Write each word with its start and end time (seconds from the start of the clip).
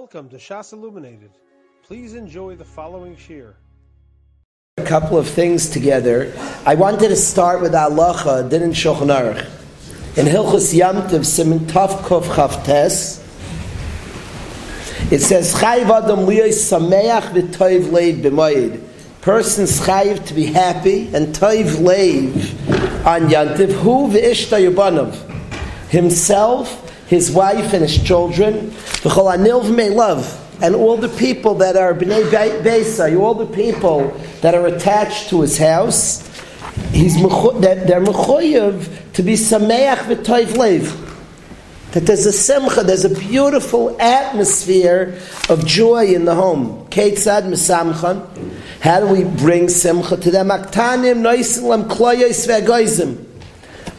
Welcome 0.00 0.28
to 0.30 0.38
Shas 0.38 0.72
Illuminated. 0.72 1.30
Please 1.84 2.14
enjoy 2.14 2.56
the 2.56 2.64
following 2.64 3.16
shir. 3.16 3.54
A 4.76 4.82
couple 4.82 5.16
of 5.16 5.28
things 5.28 5.70
together. 5.70 6.34
I 6.66 6.74
wanted 6.74 7.10
to 7.10 7.16
start 7.16 7.60
with 7.60 7.74
Halacha, 7.74 8.50
didn't 8.50 8.72
Shulchan 8.72 9.06
Aruch. 9.06 9.46
In 10.18 10.26
Hilchus 10.26 10.74
Yamtiv, 10.76 11.20
Simen 11.20 11.60
Tov 11.60 11.90
Kov 12.00 12.24
Chavtes, 12.24 13.22
it 15.12 15.20
says, 15.20 15.54
Chayiv 15.54 15.88
Adam 16.02 16.26
Liyoi 16.26 16.48
Sameach 16.48 17.32
V'toiv 17.32 17.84
Leiv 17.90 18.20
B'moyed. 18.20 18.84
Person's 19.20 19.78
chayiv 19.78 20.26
to 20.26 20.34
be 20.34 20.46
happy 20.46 21.06
and 21.14 21.28
toiv 21.28 21.76
leiv 21.76 23.06
on 23.06 23.28
Yantiv. 23.28 23.70
Who 23.82 24.08
v'ishta 24.08 24.58
yubanov? 24.58 25.14
Himself 25.88 26.83
his 27.06 27.30
wife 27.30 27.72
and 27.72 27.82
his 27.82 28.02
children, 28.02 28.70
the 29.02 29.10
Khala 29.10 29.36
Nilvme 29.36 29.94
love, 29.94 30.40
and 30.62 30.74
all 30.74 30.96
the 30.96 31.08
people 31.08 31.54
that 31.56 31.76
are 31.76 31.94
bnei 31.94 32.62
beisa, 32.62 33.18
all 33.18 33.34
the 33.34 33.46
people 33.46 34.08
that 34.40 34.54
are 34.54 34.66
attached 34.66 35.28
to 35.30 35.40
his 35.42 35.58
house, 35.58 36.20
he's 36.92 37.16
they're 37.16 38.00
mechoyev 38.00 39.12
to 39.12 39.22
be 39.22 39.34
sameach 39.34 39.98
v'toiv 39.98 40.56
lev. 40.56 41.00
That 41.92 42.06
there's 42.06 42.26
a 42.26 42.32
simcha, 42.32 42.82
there's 42.82 43.04
a 43.04 43.14
beautiful 43.14 43.96
atmosphere 44.00 45.20
of 45.48 45.64
joy 45.64 46.06
in 46.06 46.24
the 46.24 46.34
home. 46.34 46.86
Ketzad 46.88 47.42
misamchan. 47.42 48.26
How 48.80 49.00
do 49.00 49.06
we 49.06 49.22
bring 49.22 49.68
simcha 49.68 50.16
to 50.16 50.30
them? 50.30 50.48
Aktanim 50.48 51.20
noisim 51.20 51.84
kloyos 51.88 52.48
ve'goizim. 52.48 53.33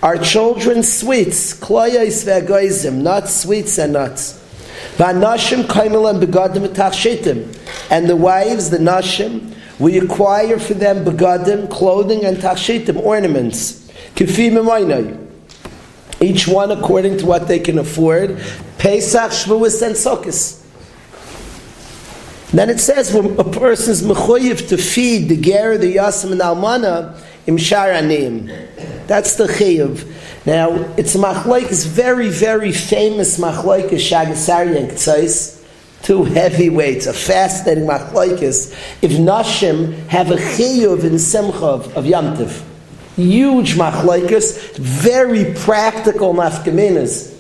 Our 0.04 0.18
children 0.18 0.84
sweets, 0.84 1.54
kloyos 1.60 2.26
ve'agoizim, 2.26 3.02
not 3.02 3.28
sweets 3.30 3.78
and 3.78 3.94
nuts. 3.94 4.42
V'anashim 4.98 5.64
kaimelam 5.64 6.22
begadim 6.24 6.68
v'tachshitim. 6.68 7.58
And 7.90 8.10
the 8.10 8.16
wives, 8.16 8.70
the 8.70 8.78
nashim, 8.78 9.56
we 9.80 9.98
acquire 9.98 10.60
for 10.60 10.74
them 10.74 11.04
begadim, 11.04 11.70
clothing, 11.70 12.24
and 12.26 12.38
tachshitim, 12.38 12.98
ornaments. 12.98 13.92
Kifim 14.16 15.28
Each 16.22 16.48
one 16.48 16.72
according 16.72 17.18
to 17.20 17.26
what 17.26 17.48
they 17.48 17.60
can 17.60 17.80
afford. 17.80 18.42
Pesach, 18.78 19.32
Shavuos, 19.32 19.82
and 19.82 19.96
Sukkot. 19.96 20.62
Then 22.52 22.70
it 22.70 22.80
says 22.80 23.14
when 23.14 23.38
a 23.38 23.44
person 23.44 23.92
is 23.92 24.02
mechoyev 24.02 24.70
to 24.70 24.78
feed 24.78 25.28
the 25.28 25.36
ger, 25.36 25.78
the 25.78 25.96
yasim, 25.96 26.32
and 26.32 26.40
almana, 26.40 27.20
im 27.48 27.58
shar 27.58 27.92
that's 29.08 29.36
the 29.36 29.46
chiyuv. 29.46 30.12
Now, 30.46 30.72
it's 30.98 31.16
machloik, 31.16 31.86
very, 31.88 32.30
very 32.30 32.72
famous 32.72 33.40
machloik, 33.40 33.90
Shagasari 33.90 34.78
and 34.78 34.98
two 36.02 36.24
heavyweights, 36.24 37.08
a 37.08 37.14
fascinating 37.14 37.86
machloikis. 37.86 38.72
If 39.02 39.12
Nashim 39.12 40.08
have 40.08 40.32
a 40.32 40.36
chiyuv 40.36 41.04
in 41.04 41.18
Simcha 41.18 41.66
of 41.66 42.06
Yamtiv, 42.06 42.64
huge 43.16 43.74
machloikis, 43.74 44.78
very 44.78 45.54
practical 45.54 46.34
nafkaminas. 46.34 47.34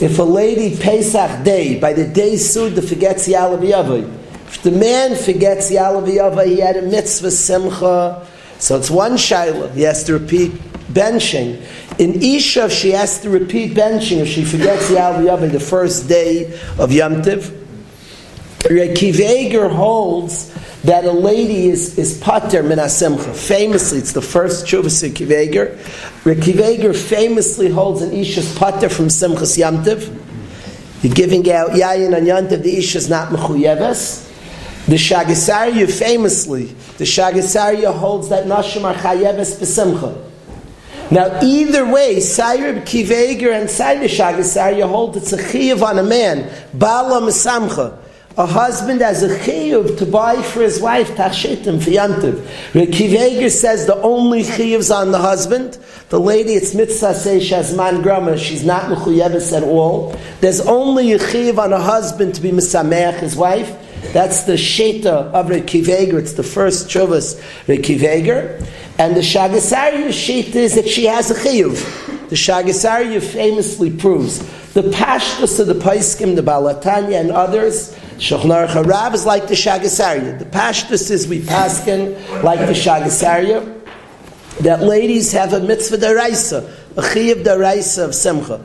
If 0.00 0.18
a 0.18 0.22
lady 0.22 0.76
Pesach 0.76 1.44
day, 1.44 1.78
by 1.78 1.92
the 1.92 2.06
day 2.06 2.36
Suda 2.36 2.82
forgets 2.82 3.28
Yalav 3.28 4.22
if 4.48 4.62
the 4.62 4.70
man 4.70 5.16
forgets 5.16 5.68
the 5.68 5.76
Yalav 5.76 6.46
he 6.46 6.60
had 6.60 6.76
a 6.76 6.82
mitzvah 6.82 7.30
Simcha, 7.30 8.26
so 8.58 8.78
it's 8.78 8.90
one 8.90 9.16
shiloh, 9.16 9.68
he 9.68 9.82
has 9.82 10.04
to 10.04 10.14
repeat 10.14 10.52
benching. 10.92 11.62
In 11.98 12.22
Isha, 12.22 12.70
she 12.70 12.90
has 12.90 13.20
to 13.20 13.30
repeat 13.30 13.74
benching 13.74 14.18
if 14.18 14.28
she 14.28 14.44
forgets 14.44 14.88
the 14.88 14.96
Aliyah 14.96 15.50
the 15.50 15.60
first 15.60 16.08
day 16.08 16.58
of 16.78 16.92
Yom 16.92 17.22
Tiv. 17.22 17.52
Rekiveger 18.60 19.70
holds 19.70 20.52
that 20.82 21.04
a 21.04 21.12
lady 21.12 21.68
is, 21.68 21.98
is 21.98 22.20
pater 22.20 22.62
min 22.62 22.78
Famously, 22.78 23.98
it's 23.98 24.12
the 24.12 24.22
first 24.22 24.66
Chuvas 24.66 25.08
Rekiveger. 25.08 25.76
Rekiveger 26.22 26.94
famously 26.94 27.70
holds 27.70 28.02
an 28.02 28.12
Isha's 28.12 28.56
pater 28.58 28.88
from 28.88 29.06
Simchas 29.06 29.58
Yom 29.58 29.82
Tiv. 29.84 30.22
You're 31.02 31.14
giving 31.14 31.50
out 31.50 31.70
Yayin 31.70 32.16
on 32.16 32.26
Yom 32.26 32.48
Tiv, 32.48 32.62
the 32.62 32.76
Isha 32.76 32.98
is 32.98 33.08
not 33.08 33.30
Mechuyeves. 33.30 34.25
The 34.86 34.94
Shagasarya 34.94 35.90
famously, 35.90 36.66
the 36.96 37.04
Shagasarya 37.04 37.92
holds 37.92 38.28
that 38.28 38.46
Nashim 38.46 38.84
are 38.84 38.94
Chayeves 38.94 39.58
B'Simcha. 39.58 40.22
Now, 41.10 41.40
either 41.42 41.84
way, 41.84 42.16
Sayrib 42.16 42.82
Kiveger 42.82 43.52
and 43.52 43.68
Sayrib 43.68 44.76
you 44.76 44.86
hold 44.86 45.16
it's 45.16 45.32
a 45.32 45.38
chiyuv 45.38 45.82
on 45.82 45.98
a 45.98 46.04
man. 46.04 46.52
Bala 46.72 47.20
Mesamcha. 47.20 47.98
A 48.38 48.44
husband 48.44 49.00
has 49.00 49.22
a 49.22 49.36
chiyuv 49.38 49.98
to 49.98 50.06
buy 50.06 50.40
for 50.42 50.62
his 50.62 50.80
wife 50.80 51.10
tachshitim 51.12 51.78
fiyantiv. 51.78 52.46
Kiveger 52.72 53.50
says 53.50 53.86
the 53.86 53.96
only 54.02 54.42
chiyuv's 54.42 54.90
on 54.90 55.10
the 55.10 55.18
husband. 55.18 55.78
The 56.10 56.20
lady, 56.20 56.52
it's 56.52 56.74
mitzvah 56.74 57.14
say 57.14 57.38
shazman 57.38 58.02
grama. 58.02 58.36
She's 58.36 58.64
not 58.64 58.82
mechuyeves 58.82 59.56
at 59.56 59.62
all. 59.62 60.16
There's 60.40 60.60
only 60.60 61.12
a 61.12 61.18
chiyuv 61.18 61.58
on 61.58 61.72
a 61.72 61.80
husband 61.80 62.34
to 62.36 62.40
be 62.40 62.50
misameach 62.50 63.20
his 63.20 63.34
wife. 63.34 63.82
That's 64.12 64.44
the 64.44 64.56
sheta 64.56 65.12
of 65.12 65.46
Rekiveger. 65.46 66.14
It's 66.14 66.32
the 66.32 66.42
first 66.42 66.88
chuvas 66.88 67.40
Rekiveger. 67.66 68.64
And 68.98 69.14
the 69.14 69.20
Shagasarya 69.20 70.12
sheet 70.12 70.54
is 70.54 70.74
that 70.74 70.88
she 70.88 71.04
has 71.04 71.30
a 71.30 71.34
chiyuv. 71.34 72.28
The 72.30 72.36
Shagasarya 72.36 73.22
famously 73.22 73.90
proves 73.90 74.38
the 74.72 74.82
pashtus 74.82 75.60
of 75.60 75.66
the 75.66 75.74
Paiskim, 75.74 76.34
the 76.34 76.42
Balatanya, 76.42 77.20
and 77.20 77.30
others. 77.30 77.94
Shulchan 78.16 78.66
Aruch 78.66 79.14
is 79.14 79.26
like 79.26 79.48
the 79.48 79.54
Shagasarya. 79.54 80.38
The 80.38 80.46
pashtus 80.46 81.10
is 81.10 81.28
we 81.28 81.40
paskin 81.40 82.42
like 82.42 82.60
the 82.60 82.72
Shagasarya. 82.72 83.74
That 84.60 84.82
ladies 84.82 85.32
have 85.32 85.52
a 85.52 85.60
mitzvah 85.60 85.98
deraisa, 85.98 86.66
a 86.92 87.02
chiyuv 87.02 87.44
deraisa 87.44 88.06
of 88.06 88.14
simcha 88.14 88.64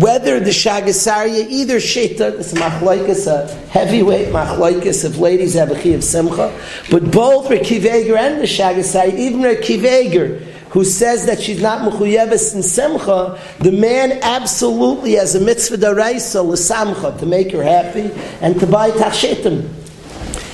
whether 0.00 0.40
the 0.40 0.50
Shagasarya, 0.50 1.48
either 1.48 1.78
Sheta, 1.78 2.38
it's 2.38 2.52
machlaikas, 2.54 3.26
a 3.26 3.54
heavyweight 3.68 4.28
machlaikas 4.28 5.04
if 5.04 5.18
ladies 5.18 5.54
have 5.54 5.70
a 5.70 5.74
chi 5.74 5.90
of 5.90 6.02
simcha, 6.02 6.58
but 6.90 7.10
both 7.10 7.48
Rekiveger 7.48 8.16
and 8.16 8.40
the 8.40 8.46
Shagasarya, 8.46 9.14
even 9.14 9.42
Rekiveger, 9.42 10.40
who 10.70 10.84
says 10.84 11.26
that 11.26 11.42
she's 11.42 11.60
not 11.60 11.80
mechuyeves 11.90 12.54
in 12.54 12.62
simcha, 12.62 13.38
the 13.58 13.72
man 13.72 14.18
absolutely 14.22 15.12
has 15.12 15.34
a 15.34 15.40
mitzvah 15.40 15.76
daraisa 15.76 16.42
l'samcha 16.42 17.18
to 17.18 17.26
make 17.26 17.52
her 17.52 17.62
happy 17.62 18.10
and 18.40 18.58
to 18.58 18.66
buy 18.66 18.90
tachshetim. 18.92 19.68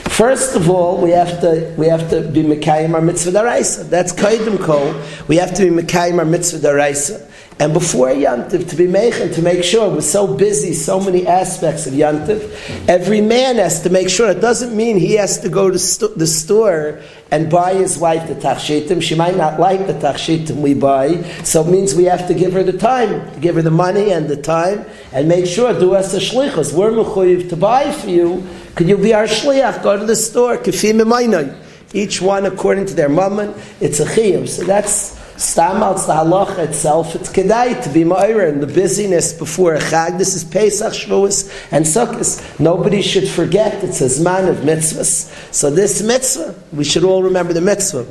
First 0.09 0.57
of 0.57 0.71
all, 0.71 1.03
we 1.03 1.11
have 1.11 1.43
to 1.43 1.75
we 1.77 1.89
have 1.89 2.09
to 2.09 2.23
be 2.23 2.43
mekayim 2.43 2.95
our 2.95 3.03
mitzvah 3.03 3.33
daraisa. 3.33 3.91
That's 3.91 4.15
kaidim 4.15 4.65
kol. 4.65 4.95
We 5.29 5.37
have 5.37 5.55
to 5.57 5.63
be 5.63 5.69
mekayim 5.69 6.19
our 6.19 6.25
mitzvah 6.25 6.67
daraisa. 6.67 7.31
And 7.59 7.73
before 7.73 8.09
Yantiv, 8.09 8.69
to 8.69 8.77
be 8.77 8.87
making, 8.87 9.33
to 9.33 9.41
make 9.41 9.65
sure, 9.65 9.89
we're 9.89 10.03
so 10.03 10.27
busy, 10.27 10.75
so 10.75 11.01
many 11.01 11.27
aspects 11.27 11.87
of 11.87 11.95
Yantiv, 11.95 12.53
every 12.87 13.23
man 13.23 13.57
has 13.57 13.81
to 13.85 13.89
make 13.89 14.11
sure. 14.11 14.29
It 14.29 14.41
doesn't 14.41 14.77
mean 14.77 14.99
he 14.99 15.15
has 15.15 15.41
to 15.41 15.49
go 15.49 15.71
to 15.71 15.79
st- 15.79 16.19
the 16.19 16.27
store 16.27 17.01
and 17.31 17.51
buy 17.51 17.73
his 17.73 17.97
wife 17.97 18.29
the 18.29 18.35
tachshitim. 18.35 19.01
She 19.01 19.15
might 19.15 19.39
not 19.39 19.59
like 19.59 19.87
the 19.87 19.95
tachshitim 19.95 20.57
we 20.57 20.75
buy, 20.75 21.23
so 21.45 21.63
it 21.63 21.71
means 21.71 21.95
we 21.95 22.05
have 22.05 22.29
to 22.29 22.35
give 22.35 22.53
her 22.53 22.63
the 22.63 22.77
time, 22.77 23.41
give 23.41 23.55
her 23.55 23.63
the 23.63 23.71
money 23.71 24.13
and 24.13 24.29
the 24.29 24.37
time, 24.37 24.85
and 25.15 25.27
make 25.27 25.47
sure, 25.47 25.73
do 25.73 25.95
us 25.95 26.13
a 26.13 26.21
shlichus. 26.21 26.75
We're 26.75 26.91
mechuyiv 26.91 27.49
to 27.49 27.57
buy 27.57 27.91
for 27.91 28.11
you. 28.11 28.47
Could 28.75 28.87
you 28.87 28.99
be 28.99 29.15
our 29.15 29.25
shliach? 29.25 29.83
Go 29.83 29.99
to 29.99 30.05
the 30.05 30.17
store. 30.17 30.59
kefim 30.59 31.57
Each 31.95 32.21
one 32.21 32.45
according 32.45 32.85
to 32.87 32.95
their 32.95 33.09
mammon. 33.09 33.55
It's 33.81 33.99
a 34.01 34.05
chiyuv. 34.05 34.47
So 34.47 34.65
that's 34.65 35.17
Stam 35.39 35.81
the 35.81 35.87
halach 35.87 36.59
itself, 36.59 37.15
it's 37.15 37.31
kedai 37.31 37.83
to 37.83 37.91
be 37.91 38.05
ma'ira 38.05 38.49
in 38.49 38.61
the 38.61 38.67
busyness 38.67 39.35
before 39.35 39.75
a 39.75 39.79
chag. 39.79 40.17
This 40.17 40.35
is 40.35 40.45
Pesach, 40.45 40.95
Shavuos, 40.95 41.69
and 41.71 41.85
Sukkot. 41.85 42.59
Nobody 42.59 43.03
should 43.03 43.29
forget 43.29 43.85
it's 43.85 44.01
a 44.01 44.07
zman 44.07 44.49
of 44.49 44.59
mitzvahs. 44.59 45.55
So 45.55 45.69
this 45.69 46.03
mitzvah, 46.03 46.55
we 46.73 46.85
should 46.85 47.05
all 47.05 47.23
remember 47.23 47.53
the 47.53 47.61
mitzvah. 47.61 48.07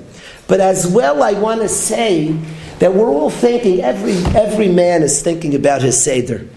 But 0.47 0.59
as 0.59 0.85
well, 0.85 1.23
I 1.23 1.33
want 1.33 1.61
to 1.61 1.69
say 1.69 2.31
that 2.77 2.93
we're 2.93 3.09
all 3.09 3.31
thinking, 3.31 3.81
every, 3.81 4.17
every 4.39 4.67
man 4.67 5.01
is 5.01 5.23
thinking 5.23 5.55
about 5.55 5.81
his 5.81 5.99
Seder. 6.01 6.47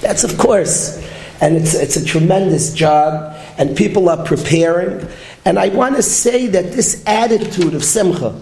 That's 0.00 0.22
of 0.22 0.38
course. 0.38 1.04
And 1.40 1.56
it's, 1.56 1.74
it's 1.74 1.96
a 1.96 2.04
tremendous 2.04 2.72
job, 2.72 3.36
and 3.58 3.76
people 3.76 4.08
are 4.10 4.22
preparing. 4.24 5.08
And 5.44 5.58
I 5.58 5.70
want 5.70 5.96
to 5.96 6.02
say 6.02 6.46
that 6.48 6.72
this 6.72 7.02
attitude 7.06 7.74
of 7.74 7.82
simcha, 7.82 8.40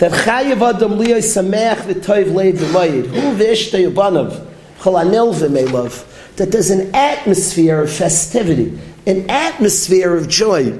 that 0.00 0.12
chayiv 0.12 0.60
adam 0.68 0.98
liyay 0.98 1.22
sameach 1.22 1.82
v'toiv 1.86 2.32
leiv 2.32 2.56
v'mayid 2.56 3.06
hu 3.06 3.36
v'ishta 3.38 3.78
yubanav 3.78 4.46
cholanil 4.80 5.32
v'meilav 5.32 6.04
that 6.36 6.50
there's 6.52 6.70
an 6.70 6.94
atmosphere 6.94 7.82
of 7.82 7.90
festivity 7.92 8.78
an 9.06 9.30
atmosphere 9.30 10.16
of 10.16 10.28
joy 10.28 10.76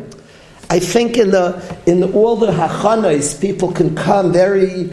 I 0.69 0.78
think 0.78 1.17
in 1.17 1.31
the 1.31 1.78
in 1.87 2.00
the, 2.00 2.12
all 2.12 2.37
the 2.37 2.52
hachanos 2.52 3.40
people 3.40 3.72
can 3.72 3.96
come 3.96 4.32
very 4.32 4.93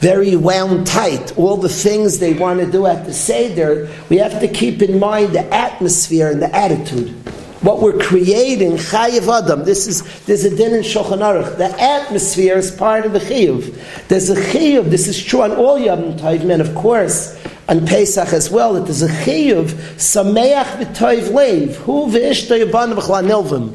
very 0.00 0.36
wound 0.36 0.86
tight. 0.86 1.36
All 1.38 1.56
the 1.56 1.68
things 1.68 2.18
they 2.18 2.34
want 2.34 2.60
to 2.60 2.70
do 2.70 2.86
at 2.86 3.04
the 3.04 3.12
Seder, 3.12 3.88
we 4.10 4.18
have 4.18 4.38
to 4.40 4.48
keep 4.48 4.82
in 4.82 4.98
mind 4.98 5.32
the 5.32 5.52
atmosphere 5.52 6.30
and 6.30 6.42
the 6.42 6.54
attitude. 6.54 7.14
What 7.62 7.80
we're 7.80 7.98
creating, 7.98 8.72
Chayiv 8.72 9.32
Adam, 9.32 9.64
this 9.64 9.86
is, 9.86 10.02
there's 10.24 10.42
a 10.44 10.50
din 10.54 10.74
in 10.74 10.80
Shulchan 10.82 11.18
Aruch. 11.18 11.58
The 11.58 11.80
atmosphere 11.80 12.58
is 12.58 12.72
part 12.72 13.06
of 13.06 13.12
the 13.12 13.20
Chayiv. 13.20 14.08
There's 14.08 14.28
a 14.30 14.34
Chayiv, 14.34 14.90
this 14.90 15.06
is 15.06 15.22
true 15.22 15.42
on 15.42 15.52
all 15.52 15.78
Yom 15.78 16.16
Tovim, 16.16 16.46
men, 16.46 16.60
of 16.60 16.74
course, 16.74 17.40
on 17.68 17.86
Pesach 17.86 18.32
as 18.32 18.50
well, 18.50 18.74
that 18.74 18.86
there's 18.86 19.02
a 19.02 19.08
Chayiv, 19.08 19.66
Sameach 19.94 20.64
v'toiv 20.64 21.28
leiv, 21.28 21.76
hu 21.76 22.08
v'ishto 22.08 22.60
yaban 22.60 22.94
v'chla. 22.94 23.72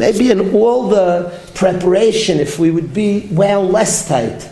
Maybe 0.00 0.32
in 0.32 0.52
all 0.52 0.88
the 0.88 1.38
preparation, 1.54 2.40
if 2.40 2.58
we 2.58 2.72
would 2.72 2.92
be 2.92 3.28
well 3.30 3.62
less 3.62 4.08
tight. 4.08 4.48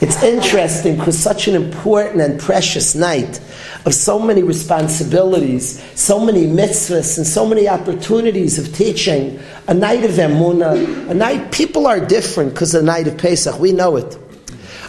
It's 0.00 0.22
interesting 0.22 0.96
because 0.96 1.18
such 1.18 1.46
an 1.46 1.54
important 1.54 2.22
and 2.22 2.40
precious 2.40 2.94
night 2.94 3.38
of 3.84 3.94
so 3.94 4.18
many 4.18 4.42
responsibilities, 4.42 5.82
so 5.94 6.24
many 6.24 6.46
mitzvahs, 6.46 7.18
and 7.18 7.26
so 7.26 7.46
many 7.46 7.68
opportunities 7.68 8.58
of 8.58 8.74
teaching, 8.74 9.38
a 9.68 9.74
night 9.74 10.04
of 10.04 10.12
Emunah, 10.12 11.10
a 11.10 11.14
night, 11.14 11.52
people 11.52 11.86
are 11.86 12.00
different 12.00 12.54
because 12.54 12.72
the 12.72 12.82
night 12.82 13.08
of 13.08 13.18
Pesach, 13.18 13.58
we 13.60 13.72
know 13.72 13.96
it. 13.96 14.18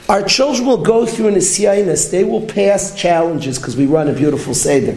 Our 0.07 0.23
children 0.23 0.65
will 0.65 0.81
go 0.81 1.05
through 1.05 1.27
an 1.27 1.35
Isyanis, 1.35 2.09
they 2.09 2.23
will 2.23 2.45
pass 2.45 2.95
challenges 2.95 3.57
because 3.57 3.75
we 3.75 3.87
run 3.87 4.07
a 4.07 4.13
beautiful 4.13 4.53
Seder. 4.53 4.95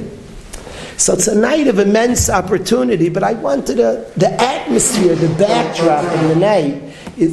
So 0.97 1.15
it's 1.15 1.27
a 1.27 1.35
night 1.35 1.67
of 1.67 1.81
immense 1.81 2.31
opportunity, 2.31 3.09
but 3.09 3.25
I 3.25 3.33
wanted 3.33 3.81
a, 3.81 4.09
the 4.17 4.31
atmosphere, 4.41 5.17
the 5.17 5.35
backdrop 5.37 6.05
of 6.05 6.29
the 6.29 6.37
night 6.37 6.83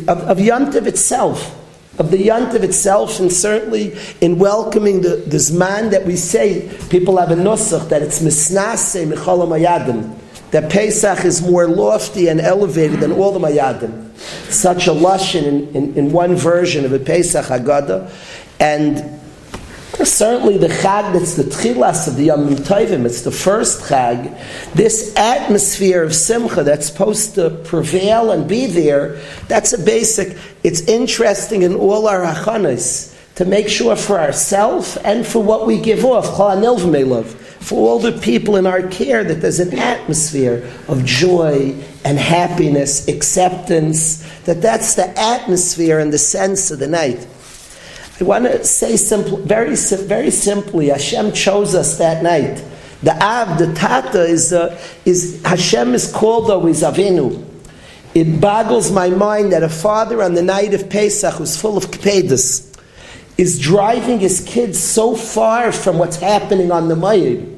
of, 0.08 0.10
of 0.10 0.40
Yom 0.40 0.72
Tov 0.72 0.88
itself, 0.88 1.61
of 2.02 2.10
the 2.10 2.18
Tov 2.18 2.64
itself, 2.64 3.20
and 3.20 3.32
certainly 3.32 3.96
in 4.22 4.40
welcoming 4.40 5.02
the, 5.02 5.18
the 5.18 5.38
Zman 5.38 5.92
that 5.92 6.04
we 6.04 6.16
say, 6.16 6.68
people 6.90 7.18
have 7.18 7.30
a 7.30 7.36
nusach, 7.36 7.90
that 7.90 8.02
it's 8.02 8.24
misnase 8.24 9.06
micholam 9.06 9.58
ayadim, 9.58 10.18
that 10.50 10.72
Pesach 10.72 11.24
is 11.24 11.44
more 11.44 11.68
lofty 11.68 12.28
and 12.28 12.42
elevated 12.42 13.00
than 13.00 13.12
all 13.12 13.32
the 13.32 13.40
mayadim. 13.40 14.18
Such 14.52 14.88
a 14.88 14.92
lashon 14.92 15.44
in, 15.44 15.76
in, 15.76 15.94
in 15.96 16.12
one 16.12 16.36
version 16.36 16.86
of 16.86 16.92
a 16.92 17.00
Pesach 17.00 17.46
Haggadah, 17.46 18.12
and 18.60 19.20
Certainly 20.00 20.58
the 20.58 20.68
Chag 20.68 21.14
that's 21.14 21.36
the 21.36 21.44
Tchilas 21.44 22.08
of 22.08 22.16
the 22.16 22.26
Yom 22.26 22.56
Tovim, 22.56 23.06
it's 23.06 23.22
the 23.22 23.32
first 23.32 23.82
Chag. 23.82 24.36
This 24.74 25.14
atmosphere 25.16 26.02
of 26.02 26.16
Simcha 26.16 26.64
that's 26.64 26.88
supposed 26.88 27.36
to 27.36 27.50
prevail 27.50 28.32
and 28.32 28.48
be 28.48 28.66
there, 28.68 29.20
that's 29.48 29.74
a 29.74 29.78
basic, 29.78 30.38
it's 30.64 30.82
interesting 30.82 31.64
in 31.64 31.76
all 31.76 32.08
our 32.08 32.24
Hachanas 32.24 33.16
to 33.36 33.46
make 33.46 33.68
sure 33.68 33.96
for 33.96 34.20
ourselves 34.20 34.98
and 34.98 35.26
for 35.26 35.44
what 35.44 35.68
we 35.68 35.80
give 35.80 36.06
off, 36.06 36.26
for 37.60 37.88
all 37.88 38.00
the 38.00 38.18
people 38.24 38.56
in 38.56 38.66
our 38.66 38.88
care, 38.88 39.24
that 39.24 39.36
there's 39.36 39.60
an 39.60 39.78
atmosphere 39.78 40.68
of 40.88 41.06
joy 41.06 41.76
and 42.06 42.18
happiness, 42.18 43.08
acceptance, 43.08 44.26
that 44.46 44.62
that's 44.62 44.96
the 44.96 45.08
atmosphere 45.20 46.00
and 46.00 46.12
the 46.12 46.18
sense 46.18 46.72
of 46.72 46.80
the 46.80 46.88
night. 46.88 47.28
I 48.22 48.24
want 48.24 48.46
to 48.46 48.64
say 48.64 48.98
simple, 48.98 49.38
very, 49.38 49.76
very 49.76 50.30
simply, 50.30 50.90
Hashem 50.90 51.32
chose 51.32 51.74
us 51.74 51.98
that 51.98 52.22
night. 52.22 52.64
The 53.02 53.14
Av, 53.24 53.58
the 53.58 53.74
Tata, 53.74 54.22
is, 54.22 54.54
uh, 54.54 54.80
is 55.06 55.42
Hashem 55.44 55.96
is 55.96 56.12
called 56.12 56.52
always 56.52 56.84
Avinu. 56.84 57.44
It 58.14 58.40
boggles 58.40 58.92
my 58.92 59.10
mind 59.10 59.54
that 59.54 59.64
a 59.64 59.70
father 59.70 60.22
on 60.22 60.36
the 60.36 60.44
night 60.44 60.76
of 60.76 60.88
Pesach 60.88 61.34
who's 61.36 61.60
full 61.60 61.78
of 61.78 61.86
kpedus 61.86 62.78
is 63.40 63.58
driving 63.58 64.20
his 64.20 64.42
kids 64.48 64.80
so 64.80 65.16
far 65.16 65.72
from 65.72 65.98
what's 65.98 66.18
happening 66.18 66.72
on 66.72 66.90
the 66.90 66.96
Mayid. 66.96 67.58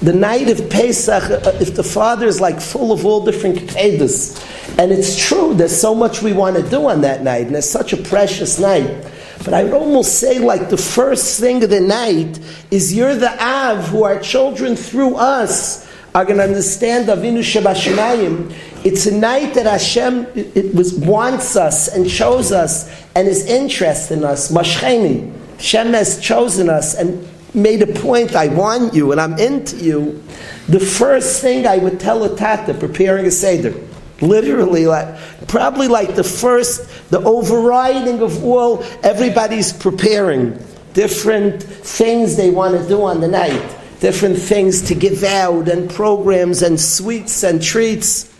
The 0.00 0.14
night 0.14 0.48
of 0.48 0.70
Pesach, 0.70 1.24
uh, 1.24 1.50
if 1.60 1.74
the 1.74 1.82
father 1.82 2.26
is 2.26 2.40
like 2.40 2.58
full 2.58 2.90
of 2.90 3.04
all 3.04 3.22
different 3.22 3.58
kpedus, 3.58 4.78
and 4.78 4.92
it's 4.92 5.18
true, 5.18 5.52
there's 5.52 5.78
so 5.78 5.94
much 5.94 6.22
we 6.22 6.32
want 6.32 6.56
to 6.56 6.62
do 6.70 6.88
on 6.88 7.02
that 7.02 7.22
night, 7.22 7.48
and 7.48 7.56
it's 7.56 7.68
such 7.68 7.92
a 7.92 7.98
precious 7.98 8.58
night. 8.58 9.04
But 9.44 9.54
I 9.54 9.64
would 9.64 9.72
almost 9.72 10.18
say, 10.18 10.38
like 10.38 10.68
the 10.68 10.76
first 10.76 11.40
thing 11.40 11.62
of 11.62 11.70
the 11.70 11.80
night 11.80 12.38
is 12.70 12.92
you're 12.92 13.14
the 13.14 13.32
Av 13.42 13.88
who 13.88 14.04
our 14.04 14.18
children 14.18 14.76
through 14.76 15.16
us 15.16 15.88
are 16.14 16.24
going 16.24 16.38
to 16.38 16.44
understand 16.44 17.08
Avinu 17.08 17.38
Shabashimayim. 17.38 18.54
It's 18.84 19.06
a 19.06 19.16
night 19.16 19.54
that 19.54 19.66
Hashem 19.66 20.26
it, 20.34 20.56
it 20.56 20.74
was 20.74 20.94
wants 20.94 21.56
us 21.56 21.88
and 21.88 22.08
chose 22.08 22.52
us 22.52 22.88
and 23.14 23.28
is 23.28 23.46
interested 23.46 24.18
in 24.18 24.24
us. 24.24 24.50
Mashcheni. 24.50 25.32
Hashem 25.56 25.92
has 25.92 26.20
chosen 26.20 26.68
us 26.68 26.94
and 26.94 27.26
made 27.54 27.82
a 27.82 28.00
point. 28.00 28.34
I 28.34 28.48
want 28.48 28.94
you 28.94 29.12
and 29.12 29.20
I'm 29.20 29.38
into 29.38 29.76
you. 29.76 30.22
The 30.68 30.80
first 30.80 31.40
thing 31.40 31.66
I 31.66 31.78
would 31.78 31.98
tell 31.98 32.24
a 32.24 32.36
tata 32.36 32.74
preparing 32.74 33.26
a 33.26 33.30
seder 33.30 33.74
Literally, 34.20 34.86
like, 34.86 35.16
probably 35.46 35.86
like 35.86 36.16
the 36.16 36.24
first, 36.24 36.88
the 37.10 37.20
overriding 37.20 38.20
of 38.20 38.44
all, 38.44 38.82
everybody's 39.02 39.72
preparing 39.72 40.62
different 40.92 41.62
things 41.62 42.36
they 42.36 42.50
want 42.50 42.80
to 42.80 42.88
do 42.88 43.02
on 43.02 43.20
the 43.20 43.28
night, 43.28 43.76
different 44.00 44.38
things 44.38 44.82
to 44.82 44.94
give 44.94 45.24
out, 45.24 45.68
and 45.68 45.90
programs, 45.90 46.62
and 46.62 46.78
sweets, 46.80 47.42
and 47.42 47.62
treats 47.62 48.32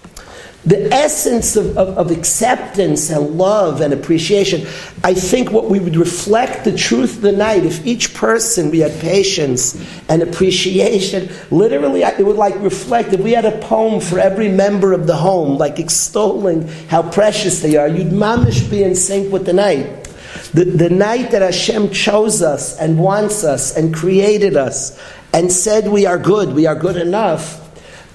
the 0.65 0.93
essence 0.93 1.55
of, 1.57 1.79
of, 1.79 1.97
of, 1.97 2.11
acceptance 2.11 3.11
and 3.11 3.39
love 3.39 3.81
and 3.81 3.95
appreciation. 3.95 4.67
I 5.05 5.15
think 5.15 5.53
what 5.53 5.71
we 5.71 5.79
would 5.79 5.97
reflect 5.97 6.65
the 6.65 6.77
truth 6.77 7.17
of 7.17 7.23
the 7.23 7.33
night, 7.33 7.65
if 7.65 7.87
each 7.87 8.13
person 8.13 8.71
we 8.71 8.81
had 8.81 9.01
patience 9.01 9.81
and 10.09 10.21
appreciation, 10.21 11.31
literally 11.51 12.03
it 12.03 12.27
would 12.27 12.37
like 12.37 12.57
reflect, 12.57 13.13
if 13.13 13.21
we 13.21 13.33
had 13.33 13.45
a 13.45 13.57
poem 13.59 14.01
for 14.01 14.19
every 14.19 14.49
member 14.49 14.93
of 14.93 15.07
the 15.07 15.17
home, 15.17 15.57
like 15.57 15.79
extolling 15.79 16.67
how 16.89 17.09
precious 17.09 17.63
they 17.63 17.77
are, 17.77 17.89
you'd 17.89 18.13
mamish 18.13 18.69
be 18.69 18.83
in 18.83 18.97
sync 18.97 19.33
with 19.33 19.47
the 19.47 19.53
night. 19.53 20.05
The, 20.53 20.65
the 20.65 20.91
night 20.91 21.31
that 21.31 21.43
Hashem 21.43 21.91
chose 21.91 22.43
us 22.43 22.77
and 22.79 22.99
wants 22.99 23.45
us 23.45 23.77
and 23.77 23.95
created 23.95 24.57
us 24.57 25.01
and 25.33 25.53
said 25.53 25.89
we 25.89 26.05
are 26.05 26.19
good, 26.19 26.53
we 26.53 26.67
are 26.67 26.75
good 26.75 26.97
enough 26.97 27.68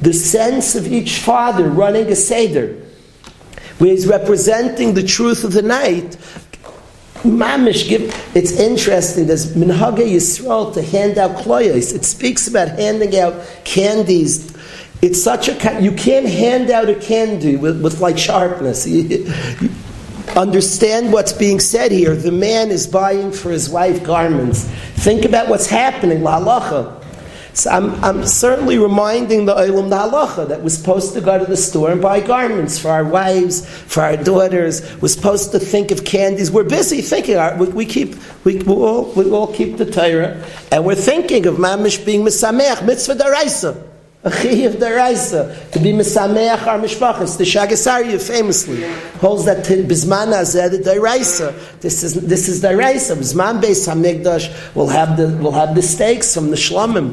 the 0.03 0.13
sense 0.13 0.75
of 0.75 0.85
each 0.85 1.19
father 1.19 1.69
running 1.69 2.07
a 2.07 2.15
Seder, 2.15 2.75
where 3.77 3.91
he's 3.91 4.05
representing 4.05 4.93
the 4.93 5.03
truth 5.03 5.45
of 5.45 5.53
the 5.53 5.61
night, 5.61 6.17
Mamish 7.23 7.87
give 7.87 8.13
it's 8.35 8.51
interesting. 8.51 9.27
There's 9.27 9.55
Minhage 9.55 9.99
Yisrael 9.99 10.73
to 10.73 10.81
hand 10.81 11.17
out 11.17 11.37
kloyos. 11.37 11.95
It 11.95 12.03
speaks 12.03 12.49
about 12.49 12.67
handing 12.67 13.17
out 13.17 13.33
candies. 13.63 14.53
It's 15.01 15.23
such 15.23 15.47
a 15.47 15.81
you 15.81 15.93
can't 15.93 16.27
hand 16.27 16.69
out 16.69 16.89
a 16.89 16.95
candy 16.95 17.55
with, 17.55 17.81
with 17.81 18.01
like 18.01 18.17
sharpness. 18.17 18.85
understand 20.35 21.13
what's 21.13 21.31
being 21.31 21.61
said 21.61 21.91
here. 21.91 22.15
The 22.15 22.31
man 22.31 22.71
is 22.71 22.87
buying 22.87 23.31
for 23.31 23.51
his 23.51 23.69
wife 23.69 24.03
garments. 24.03 24.65
Think 24.95 25.23
about 25.23 25.47
what's 25.47 25.67
happening. 25.67 26.23
La 26.23 26.41
halacha. 26.41 27.02
So 27.53 27.69
I'm, 27.69 28.03
I'm 28.03 28.25
certainly 28.25 28.79
reminding 28.79 29.45
the 29.45 29.53
Olam 29.53 29.89
the 29.89 29.97
halacha 29.97 30.47
that 30.47 30.61
we're 30.63 30.69
supposed 30.69 31.13
to 31.13 31.21
go 31.21 31.37
to 31.37 31.45
the 31.45 31.55
store 31.55 31.91
and 31.91 32.01
buy 32.01 32.19
garments 32.19 32.79
for 32.79 32.89
our 32.89 33.05
wives, 33.05 33.67
for 33.69 34.01
our 34.01 34.17
daughters. 34.17 34.81
We're 35.01 35.09
supposed 35.09 35.51
to 35.51 35.59
think 35.59 35.91
of 35.91 36.03
candies. 36.03 36.49
We're 36.49 36.63
busy 36.63 37.01
thinking. 37.01 37.37
We, 37.59 37.67
we 37.67 37.85
keep 37.85 38.15
we, 38.43 38.57
we, 38.57 38.73
all, 38.73 39.11
we 39.13 39.29
all 39.29 39.53
keep 39.53 39.77
the 39.77 39.85
Torah, 39.85 40.43
and 40.71 40.83
we're 40.83 40.95
thinking 40.95 41.45
of 41.45 41.55
mamish 41.55 42.03
being 42.03 42.21
misamech 42.21 42.85
mitzvah 42.85 43.15
daraisa. 43.15 43.92
A 44.25 44.29
chiyav 44.29 44.75
daraisa 44.75 45.71
to 45.71 45.79
be 45.79 45.91
misameach 45.91 46.65
our 46.65 46.79
mishpachas. 46.79 47.37
The 47.37 47.43
Shagasarya 47.43 48.25
famously 48.25 48.81
holds 49.19 49.43
that 49.43 49.65
bisman 49.65 50.31
azeh 50.31 50.71
the 50.71 50.77
daraisa. 50.77 51.81
This 51.81 52.03
is 52.03 52.13
this 52.13 52.47
is 52.47 52.63
daraisa. 52.63 53.17
Bisman 53.17 53.61
beis 53.61 53.85
hamigdash 53.85 54.75
will 54.75 54.87
have 54.87 55.17
the 55.17 55.27
will 55.43 55.51
have 55.51 55.75
the 55.75 55.81
steaks 55.81 56.33
from 56.33 56.51
the 56.51 56.55
shlamim. 56.55 57.11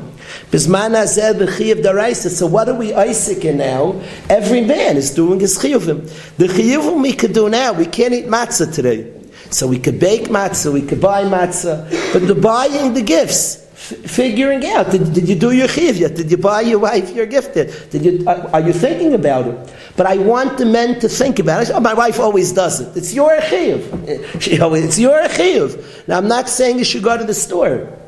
Bisman 0.53 0.93
azeh 0.93 1.37
the 1.37 1.47
chiyav 1.47 1.83
daraisa. 1.83 2.29
So 2.29 2.47
what 2.47 2.69
are 2.69 2.77
we 2.77 2.95
Isaac 2.95 3.45
in 3.45 3.57
now? 3.57 4.01
Every 4.29 4.61
man 4.61 4.97
is 4.97 5.11
doing 5.11 5.41
his 5.41 5.59
chiyuvim. 5.59 6.09
The 6.37 6.47
chiyuvim 6.47 7.03
we 7.03 7.13
could 7.13 7.33
do 7.33 7.49
now. 7.49 7.73
We 7.73 7.87
can't 7.87 8.15
eat 8.15 8.27
matzah 8.27 8.73
today. 8.73 9.20
So 9.51 9.67
we 9.67 9.79
could 9.79 9.99
bake 9.99 10.29
matzah, 10.29 10.73
we 10.73 10.83
could 10.83 11.01
buy 11.01 11.25
matzah, 11.25 11.91
but 12.13 12.27
the 12.27 12.35
buying 12.35 12.95
the 12.95 13.03
gifts, 13.03 13.57
figuring 13.81 14.65
out 14.67 14.91
did, 14.91 15.13
did 15.13 15.29
you 15.29 15.35
do 15.35 15.51
your 15.51 15.67
chiv 15.67 15.97
yet? 15.97 16.15
Did 16.15 16.31
you 16.31 16.37
buy 16.37 16.61
your 16.61 16.79
wife 16.79 17.11
your 17.11 17.27
gift 17.27 17.57
yet? 17.57 17.89
Did 17.91 18.05
you, 18.05 18.25
are, 18.29 18.49
are, 18.55 18.61
you 18.61 18.73
thinking 18.73 19.15
about 19.15 19.49
it? 19.49 19.75
But 19.97 20.07
I 20.07 20.19
want 20.19 20.59
the 20.59 20.67
men 20.67 21.01
to 21.01 21.09
think 21.09 21.39
about 21.39 21.63
it. 21.65 21.71
Oh, 21.75 21.81
my 21.81 21.95
wife 21.95 22.21
always 22.21 22.53
does 22.53 22.81
it. 22.81 22.97
It's 22.97 23.13
your 23.13 23.41
chiv. 23.43 23.89
It's 24.07 24.99
your 24.99 25.29
chiv. 25.31 26.05
Now 26.07 26.19
I'm 26.19 26.29
not 26.29 26.49
saying 26.49 26.79
you 26.79 26.85
should 26.85 27.03
go 27.03 27.17
to 27.17 27.25
the 27.25 27.35
store, 27.35 27.99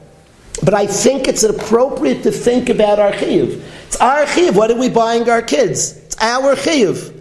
but 0.62 0.75
I 0.75 0.87
think 0.87 1.26
it's 1.26 1.42
appropriate 1.42 2.22
to 2.22 2.30
think 2.30 2.68
about 2.68 3.00
our 3.00 3.12
chiv. 3.16 3.64
It's 3.87 3.96
our 3.96 4.26
chiv. 4.26 4.56
What 4.56 4.70
are 4.70 4.78
we 4.78 4.88
buying 4.88 5.28
our 5.28 5.42
kids? 5.42 5.96
It's 5.96 6.16
our 6.20 6.54
chiv. 6.54 7.18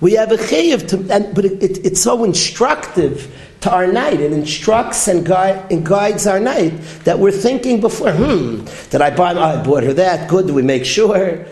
We 0.00 0.14
have 0.14 0.32
a 0.32 0.46
chiv, 0.48 0.86
to, 0.88 0.96
and, 1.10 1.34
but 1.34 1.44
it, 1.44 1.62
it, 1.62 1.84
it's 1.84 2.00
so 2.00 2.24
instructive 2.24 3.30
to 3.60 3.72
our 3.72 3.86
night. 3.86 4.20
It 4.20 4.32
instructs 4.32 5.08
and, 5.08 5.24
guide, 5.24 5.70
and 5.70 5.84
guides 5.84 6.26
our 6.26 6.40
night 6.40 6.70
that 7.04 7.18
we're 7.18 7.32
thinking 7.32 7.80
before, 7.80 8.12
hmm, 8.12 8.64
did 8.90 9.00
I 9.02 9.14
buy, 9.14 9.32
I 9.32 9.62
bought 9.62 9.84
her 9.84 9.92
that, 9.94 10.28
good, 10.28 10.46
do 10.46 10.54
we 10.54 10.62
make 10.62 10.84
sure? 10.84 11.46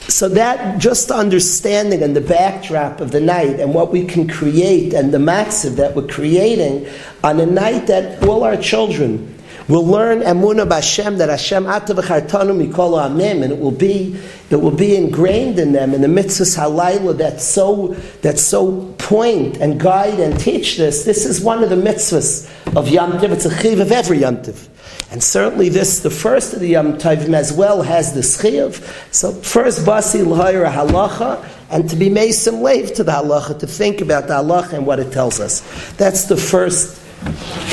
So 0.00 0.28
that 0.30 0.78
just 0.78 1.10
understanding 1.10 2.02
and 2.02 2.16
the 2.16 2.20
backdrop 2.20 3.00
of 3.00 3.12
the 3.12 3.20
night 3.20 3.60
and 3.60 3.74
what 3.74 3.92
we 3.92 4.04
can 4.04 4.26
create 4.26 4.92
and 4.92 5.12
the 5.12 5.18
massive 5.18 5.76
that 5.76 5.94
we're 5.94 6.06
creating 6.06 6.88
on 7.22 7.38
a 7.38 7.46
night 7.46 7.86
that 7.86 8.26
all 8.26 8.42
our 8.42 8.56
children 8.56 9.29
will 9.70 9.86
learn 9.86 10.20
emunah 10.20 10.68
b'Hashem 10.68 11.18
that 11.18 11.28
Hashem 11.28 11.64
atavachartanu 11.64 12.66
mikol 12.66 13.00
amim, 13.00 13.42
and 13.42 13.52
it 13.52 13.58
will 13.58 13.70
be 13.70 14.20
it 14.50 14.56
will 14.56 14.70
be 14.70 14.96
ingrained 14.96 15.58
in 15.58 15.72
them 15.72 15.94
in 15.94 16.00
the 16.00 16.08
mitzvahs 16.08 16.58
halayla 16.58 17.16
that 17.18 17.40
so 17.40 17.94
that 18.22 18.38
so 18.38 18.92
point 18.98 19.58
and 19.58 19.78
guide 19.80 20.18
and 20.18 20.38
teach 20.38 20.76
this. 20.76 21.04
This 21.04 21.24
is 21.24 21.40
one 21.40 21.62
of 21.62 21.70
the 21.70 21.76
mitzvahs 21.76 22.50
of 22.76 22.88
Yom 22.88 23.18
Tiv. 23.20 23.32
It's 23.32 23.44
a 23.44 23.62
chiv 23.62 23.78
of 23.80 23.92
every 23.92 24.18
Yom 24.18 24.42
Tiv. 24.42 24.68
And 25.12 25.22
certainly 25.22 25.68
this, 25.68 26.00
the 26.00 26.10
first 26.10 26.52
of 26.54 26.60
the 26.60 26.68
Yom 26.68 26.98
Tovim 26.98 27.34
as 27.34 27.52
well, 27.52 27.82
has 27.82 28.12
the 28.12 28.22
chiv. 28.22 29.06
So 29.10 29.32
first, 29.32 29.84
basi 29.84 30.24
l'hayra 30.24 30.72
halacha, 30.72 31.44
and 31.70 31.88
to 31.90 31.96
be 31.96 32.08
mesim 32.08 32.62
lave 32.62 32.94
to 32.94 33.04
the 33.04 33.12
halacha, 33.12 33.58
to 33.60 33.66
think 33.66 34.00
about 34.00 34.28
the 34.28 34.34
halacha 34.34 34.74
and 34.74 34.86
what 34.86 35.00
it 35.00 35.12
tells 35.12 35.40
us. 35.40 35.62
That's 35.96 36.24
the 36.24 36.36
first 36.36 37.00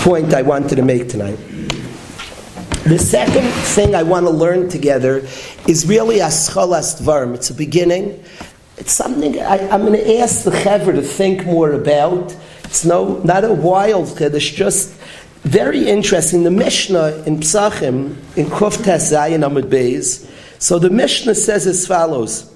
point 0.04 0.34
I 0.34 0.42
wanted 0.42 0.76
to 0.76 0.82
make 0.84 1.10
tonight. 1.10 1.40
The 2.88 2.98
second 2.98 3.50
thing 3.76 3.96
I 3.96 4.04
want 4.04 4.28
to 4.28 4.30
learn 4.30 4.70
together 4.70 5.18
is 5.68 5.86
really 5.86 6.20
aschalas 6.20 7.02
dvarim. 7.02 7.36
It's 7.36 7.50
a 7.50 7.54
beginning. 7.54 8.24
It's 8.78 8.94
something 8.94 9.42
I, 9.42 9.58
am 9.58 9.82
going 9.82 9.92
to 9.92 10.20
ask 10.20 10.46
the 10.46 10.52
chaver 10.52 10.96
to 10.96 11.02
think 11.02 11.46
more 11.46 11.74
about. 11.74 12.34
It's 12.64 12.86
no 12.86 13.18
not 13.26 13.44
a 13.44 13.52
wild 13.52 14.06
chiddush, 14.08 14.56
just 14.56 14.94
very 15.42 15.86
interesting. 15.86 16.44
The 16.44 16.52
Mishnah 16.52 17.24
in 17.26 17.40
Psachim 17.42 18.16
in 18.38 18.46
Kuf 18.46 18.78
Zayin 18.78 19.44
Amud 19.44 19.70
Beis. 19.70 20.26
So 20.58 20.80
the 20.80 20.90
Mishnah 20.90 21.36
says 21.36 21.68
as 21.68 21.86
follows. 21.86 22.50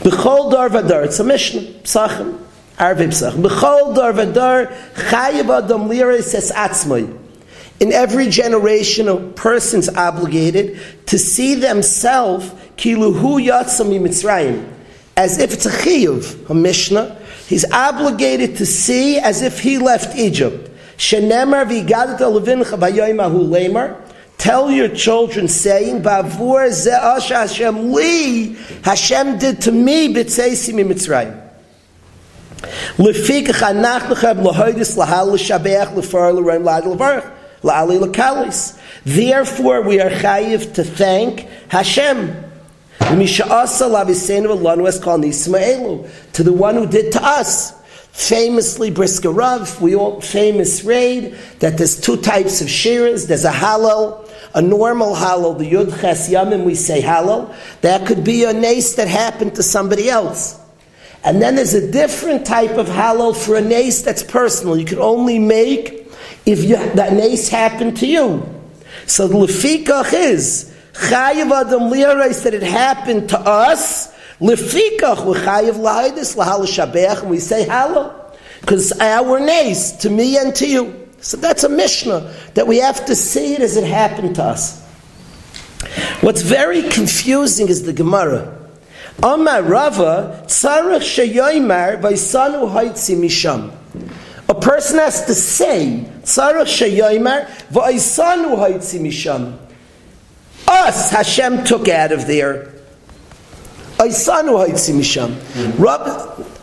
B'chol 0.00 0.50
dar 0.50 0.68
vadar. 0.68 1.04
It's 1.04 1.20
a 1.20 1.24
Mishnah. 1.24 1.60
Psachim. 1.84 2.42
Arvei 2.76 3.06
Psachim. 3.06 3.40
B'chol 3.40 3.94
dar 3.94 4.12
vadar 4.14 4.66
chayav 4.94 5.64
adam 5.64 5.88
liris 5.88 6.34
es 6.34 6.50
atzmai. 6.50 7.26
In 7.80 7.92
every 7.92 8.28
generation, 8.28 9.08
a 9.08 9.16
person's 9.16 9.88
obligated 9.88 10.80
to 11.06 11.18
see 11.18 11.54
themselves 11.54 12.50
kiluhu 12.76 13.40
yatzami 13.46 14.00
mitzrayim, 14.00 14.68
as 15.16 15.38
if 15.38 15.52
it's 15.52 15.66
a 15.66 15.70
chiyuv, 15.70 16.50
a 16.50 16.54
mishnah. 16.54 17.16
He's 17.46 17.64
obligated 17.70 18.56
to 18.56 18.66
see 18.66 19.18
as 19.18 19.42
if 19.42 19.60
he 19.60 19.78
left 19.78 20.16
Egypt. 20.16 20.70
Shenemar 20.96 21.66
v'gadat 21.66 22.18
levincha 22.18 22.76
b'yoymahu 22.78 23.48
lemer. 23.48 23.96
Tell 24.38 24.70
your 24.70 24.88
children, 24.88 25.46
saying, 25.48 26.02
"Bavur 26.02 26.68
ze'ash 26.70 27.30
Hashem 27.30 27.92
li, 27.92 28.56
Hashem 28.82 29.38
did 29.38 29.60
to 29.62 29.72
me 29.72 30.12
b'tzeisi 30.12 30.74
mi 30.74 30.82
Mitzrayim." 30.82 31.40
Lefikach 32.96 33.62
anach 33.62 34.08
lechem 34.08 34.42
lahoydis 34.44 34.96
lahal 34.96 35.32
l'shabeach 35.32 35.94
lefar 35.94 36.34
l'reim 36.34 36.64
l'adil 36.64 36.96
l'varach. 36.96 37.24
Therefore, 37.62 37.92
we 39.82 40.00
are 40.00 40.10
chayiv 40.10 40.74
to 40.74 40.84
thank 40.84 41.40
Hashem. 41.68 42.44
To 42.98 43.14
the 46.42 46.52
one 46.52 46.74
who 46.74 46.86
did 46.86 47.12
to 47.12 47.22
us. 47.22 47.78
Famously, 48.18 48.90
Brisker 48.90 49.30
Rav, 49.30 49.80
we 49.80 49.94
all 49.94 50.20
famous 50.20 50.82
raid 50.82 51.36
that 51.60 51.78
there's 51.78 52.00
two 52.00 52.16
types 52.16 52.60
of 52.60 52.66
shiras. 52.66 53.28
There's 53.28 53.44
a 53.44 53.52
halal, 53.52 54.28
a 54.54 54.60
normal 54.60 55.14
halal, 55.14 55.56
the 55.56 55.70
yud 55.70 56.00
ches 56.00 56.28
yamim, 56.28 56.64
we 56.64 56.74
say 56.74 57.00
halal. 57.00 57.54
That 57.82 58.08
could 58.08 58.24
be 58.24 58.42
a 58.42 58.52
nace 58.52 58.96
that 58.96 59.06
happened 59.06 59.54
to 59.54 59.62
somebody 59.62 60.10
else. 60.10 60.58
And 61.22 61.40
then 61.40 61.54
there's 61.54 61.74
a 61.74 61.92
different 61.92 62.44
type 62.44 62.72
of 62.72 62.88
halal 62.88 63.36
for 63.36 63.56
a 63.56 63.60
nace 63.60 64.02
that's 64.02 64.24
personal. 64.24 64.76
You 64.76 64.84
can 64.84 64.98
only 64.98 65.38
make 65.38 66.07
if 66.48 66.64
you, 66.64 66.76
that 66.94 67.12
nace 67.12 67.50
happened 67.50 67.98
to 67.98 68.06
you. 68.06 68.42
So 69.06 69.28
the 69.28 69.34
lefikach 69.34 70.14
is 70.14 70.74
chayiv 70.94 71.50
adam 71.52 71.90
liarais 71.90 72.42
that 72.44 72.54
it 72.54 72.62
happened 72.62 73.28
to 73.30 73.38
us. 73.38 74.08
Lefikach 74.40 75.26
we 75.26 75.34
chayiv 75.34 75.74
lahidis 75.74 76.36
lahal 76.36 76.62
shabeach 76.62 77.20
and 77.20 77.30
we 77.30 77.38
say 77.38 77.66
hallow 77.66 78.32
because 78.60 78.98
our 78.98 79.38
nace 79.38 79.92
to 79.92 80.08
me 80.08 80.38
and 80.38 80.54
to 80.56 80.66
you. 80.66 81.08
So 81.20 81.36
that's 81.36 81.64
a 81.64 81.68
mishnah 81.68 82.32
that 82.54 82.66
we 82.66 82.78
have 82.78 83.04
to 83.06 83.14
see 83.14 83.54
it 83.54 83.60
as 83.60 83.76
it 83.76 83.84
happened 83.84 84.36
to 84.36 84.44
us. 84.44 84.82
What's 86.22 86.42
very 86.42 86.82
confusing 86.82 87.68
is 87.68 87.82
the 87.82 87.92
Gemara. 87.92 88.56
Amar 89.22 89.62
Rava 89.62 90.44
tzarech 90.46 91.02
sheyoymar 91.02 92.00
vaysanu 92.00 92.70
haitzi 92.72 93.16
misham. 93.16 93.72
A 94.48 94.54
person 94.54 94.98
has 94.98 95.26
to 95.26 95.34
say, 95.34 96.06
Tzarech 96.28 96.68
sheyoymer, 96.68 97.46
v'aisanu 97.72 98.58
haitzi 98.58 99.00
misham. 99.00 99.56
Us, 100.68 101.10
Hashem 101.10 101.64
took 101.64 101.88
out 101.88 102.12
of 102.12 102.26
there. 102.26 102.74
Aisanu 103.96 104.58
haitzi 104.62 104.94
misham. 104.94 105.32
Hmm. 105.54 105.82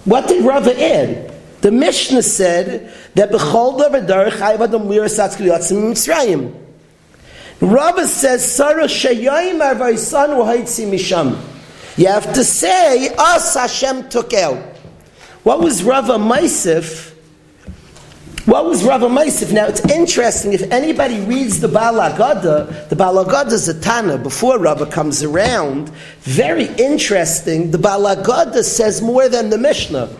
What 0.05 0.27
did 0.27 0.45
Rava 0.45 0.79
add? 0.79 1.33
The 1.61 1.71
Mishnah 1.71 2.21
said 2.21 2.93
that 3.15 3.31
b'chol 3.31 3.79
davar 3.79 4.05
darich 4.05 4.33
chayv 4.33 4.61
adam 4.61 4.83
kriyatzim 4.83 5.91
mitzrayim. 5.91 6.53
Rava 7.59 8.07
says, 8.07 8.43
Tzarech 8.45 8.85
sheyoymer, 8.85 9.75
v'aisanu 9.75 10.45
haitzi 10.45 10.85
misham. 10.87 11.41
You 11.97 12.07
have 12.07 12.31
to 12.33 12.43
say, 12.43 13.09
us 13.17 13.55
Hashem 13.55 14.09
took 14.09 14.33
out. 14.33 14.57
What 15.41 15.61
was 15.61 15.81
Rava 15.81 16.17
Maisif? 16.17 17.14
What 18.45 18.65
was 18.65 18.83
Rav 18.83 19.01
Maisif? 19.01 19.51
Now 19.51 19.65
it's 19.65 19.83
interesting, 19.91 20.53
if 20.53 20.61
anybody 20.71 21.19
reads 21.21 21.59
the 21.61 21.67
Balagada, 21.67 22.87
the 22.89 22.95
Balagada 22.95 23.53
is 23.53 23.67
a 23.67 23.81
Tana 23.81 24.19
before 24.19 24.59
Rava 24.59 24.85
comes 24.85 25.23
around. 25.23 25.89
Very 26.19 26.67
interesting, 26.75 27.71
the 27.71 27.79
Balagada 27.79 28.63
says 28.63 29.01
more 29.01 29.27
than 29.29 29.49
the 29.49 29.57
Mishnah. 29.57 30.15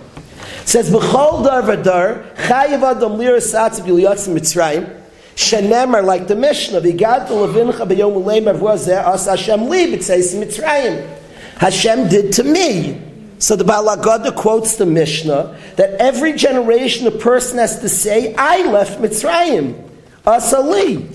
It 0.61 0.67
says, 0.67 0.89
B'chol 0.89 1.43
dar 1.43 1.61
v'dar, 1.61 2.35
chayiv 2.35 2.81
adam 2.81 3.19
lir 3.19 3.37
satz 3.37 3.79
b'yotz 3.79 4.27
mitzrayim, 4.27 5.03
shenemer, 5.35 6.03
like 6.03 6.27
the 6.27 6.35
Mishnah, 6.35 6.81
v'gad 6.81 7.27
levincha 7.27 7.87
b'yom 7.87 8.23
u'leimer 8.23 8.57
v'ozeh 8.57 9.03
as 9.07 9.27
Hashem 9.27 9.69
li 9.69 9.95
b'tzeis 9.95 10.33
mitzrayim. 10.33 11.07
Hashem 11.57 12.09
did 12.09 12.33
to 12.33 12.43
me. 12.43 12.99
So 13.37 13.55
the 13.55 13.63
Balagada 13.63 14.35
quotes 14.35 14.77
the 14.77 14.85
Mishnah 14.85 15.59
that 15.75 15.91
every 16.01 16.33
generation 16.33 17.05
a 17.07 17.11
person 17.11 17.57
has 17.57 17.79
to 17.81 17.89
say, 17.89 18.33
I 18.35 18.63
left 18.71 19.01
Mitzrayim. 19.01 19.89
Asali. 20.25 21.11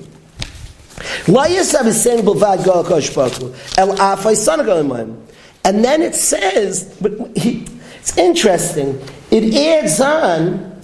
And 5.64 5.84
then 5.84 6.02
it 6.02 6.14
says, 6.14 6.96
but 7.00 7.36
he, 7.36 7.66
it's 7.98 8.18
interesting, 8.18 9.02
it 9.30 9.54
adds 9.54 10.00
on, 10.00 10.80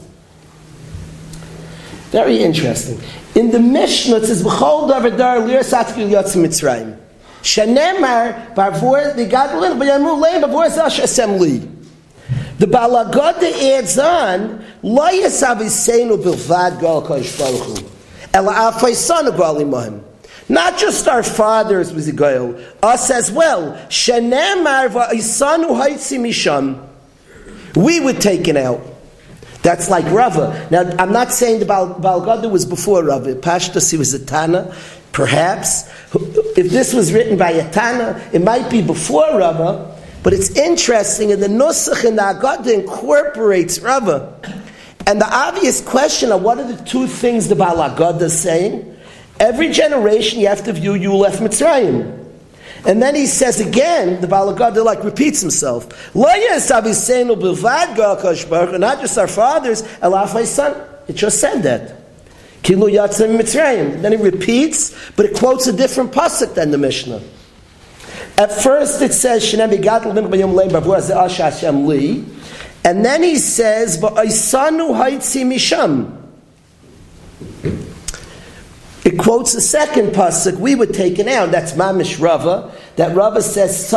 very 2.10 2.42
interesting. 2.42 3.00
In 3.34 3.50
the 3.50 3.60
Mishnah 3.60 4.16
it 4.16 4.26
says, 4.26 4.42
B'chol 4.42 4.90
davar 4.90 5.46
lir 5.46 5.60
satkil 5.60 6.08
yotz 6.08 6.34
Mitzrayim. 6.34 6.98
Shenemar 7.46 8.56
bavor 8.56 9.14
the 9.14 9.24
gadolin 9.24 9.78
b'yamu 9.78 10.20
leim 10.20 10.42
bavor 10.42 10.68
zash 10.68 10.98
assembly. 10.98 11.58
The 12.58 12.66
Balagada 12.66 13.52
adds 13.78 13.96
on 13.98 14.64
lo 14.82 15.06
yasav 15.06 15.60
isenu 15.60 16.20
bilvad 16.20 16.80
gal 16.80 17.02
kosh 17.02 17.38
baruch 17.38 17.78
hu 17.78 17.86
ela 18.34 18.72
afaysanu 18.72 19.36
gal. 19.36 20.02
Not 20.48 20.76
just 20.76 21.06
our 21.06 21.22
fathers 21.22 21.92
was 21.92 22.08
a 22.08 22.76
us 22.82 23.10
as 23.12 23.30
well. 23.30 23.74
Shenemar 23.90 24.88
va'isanu 24.88 25.68
haitzi 25.80 26.18
misham. 26.18 26.84
We 27.76 28.00
were 28.00 28.14
taken 28.14 28.56
out. 28.56 28.80
That's 29.62 29.90
like 29.90 30.04
Rava. 30.12 30.68
Now, 30.70 30.82
I'm 30.96 31.12
not 31.12 31.32
saying 31.32 31.58
the 31.58 31.66
Balgada 31.66 32.48
was 32.48 32.64
before 32.64 33.02
Rava. 33.02 33.34
Pashtas, 33.34 33.90
he 33.90 33.98
was 33.98 34.14
a 34.14 34.24
Tana. 34.24 34.72
Perhaps, 35.16 35.88
if 36.58 36.68
this 36.70 36.92
was 36.92 37.10
written 37.10 37.38
by 37.38 37.52
a 37.52 37.72
Tana, 37.72 38.22
it 38.34 38.42
might 38.42 38.70
be 38.70 38.82
before 38.82 39.38
Rava, 39.38 39.98
but 40.22 40.34
it's 40.34 40.50
interesting, 40.50 41.32
and 41.32 41.42
the 41.42 41.46
Nusach 41.46 42.04
in 42.04 42.16
the 42.16 42.22
Agada 42.22 42.74
incorporates 42.74 43.78
Rava. 43.80 44.38
And 45.06 45.18
the 45.18 45.34
obvious 45.34 45.80
question 45.80 46.32
of 46.32 46.42
what 46.42 46.58
are 46.58 46.70
the 46.70 46.84
two 46.84 47.06
things 47.06 47.48
the 47.48 47.54
Balagada 47.54 48.20
is 48.20 48.38
saying? 48.38 48.94
Every 49.40 49.70
generation 49.70 50.38
you 50.38 50.48
have 50.48 50.64
to 50.64 50.74
view 50.74 50.92
you 50.92 51.14
left 51.14 51.40
Mitzrayim. 51.40 52.26
And 52.84 53.00
then 53.00 53.14
he 53.14 53.24
says 53.24 53.58
again, 53.58 54.20
the 54.20 54.26
Balagada 54.26 54.84
like 54.84 55.02
repeats 55.02 55.40
himself. 55.40 56.14
Not 56.14 56.36
just 56.36 56.70
our 59.16 59.28
fathers, 59.28 59.82
Elafai 59.82 60.44
son. 60.44 60.76
It 61.08 61.16
just 61.16 61.40
said 61.40 61.62
that. 61.62 62.05
Kilu 62.62 62.90
Yatzim 62.90 63.38
Mitzrayim. 63.38 64.02
Then 64.02 64.12
he 64.12 64.18
repeats, 64.18 64.94
but 65.16 65.26
it 65.26 65.36
quotes 65.36 65.66
a 65.66 65.72
different 65.72 66.12
pasuk 66.12 66.54
than 66.54 66.70
the 66.70 66.78
Mishnah. 66.78 67.22
At 68.38 68.52
first 68.52 69.00
it 69.02 69.14
says, 69.14 69.42
Shinem 69.42 69.70
begadol 69.70 70.14
min 70.14 70.26
b'yom 70.26 70.54
leim 70.54 70.70
b'avur 70.70 71.10
Ash 71.14 71.38
Hashem 71.38 71.86
li. 71.86 72.24
And 72.84 73.04
then 73.04 73.22
he 73.22 73.36
says, 73.36 73.98
V'aisanu 73.98 74.94
haitzi 74.94 75.44
misham. 75.44 76.12
It 79.04 79.18
quotes 79.18 79.52
the 79.52 79.60
second 79.60 80.10
pasuk 80.10 80.58
we 80.58 80.74
were 80.74 80.86
taken 80.86 81.28
out. 81.28 81.52
That's 81.52 81.72
Mamish 81.72 82.20
Rava. 82.20 82.74
That 82.96 83.14
Rava 83.14 83.42
says. 83.42 83.92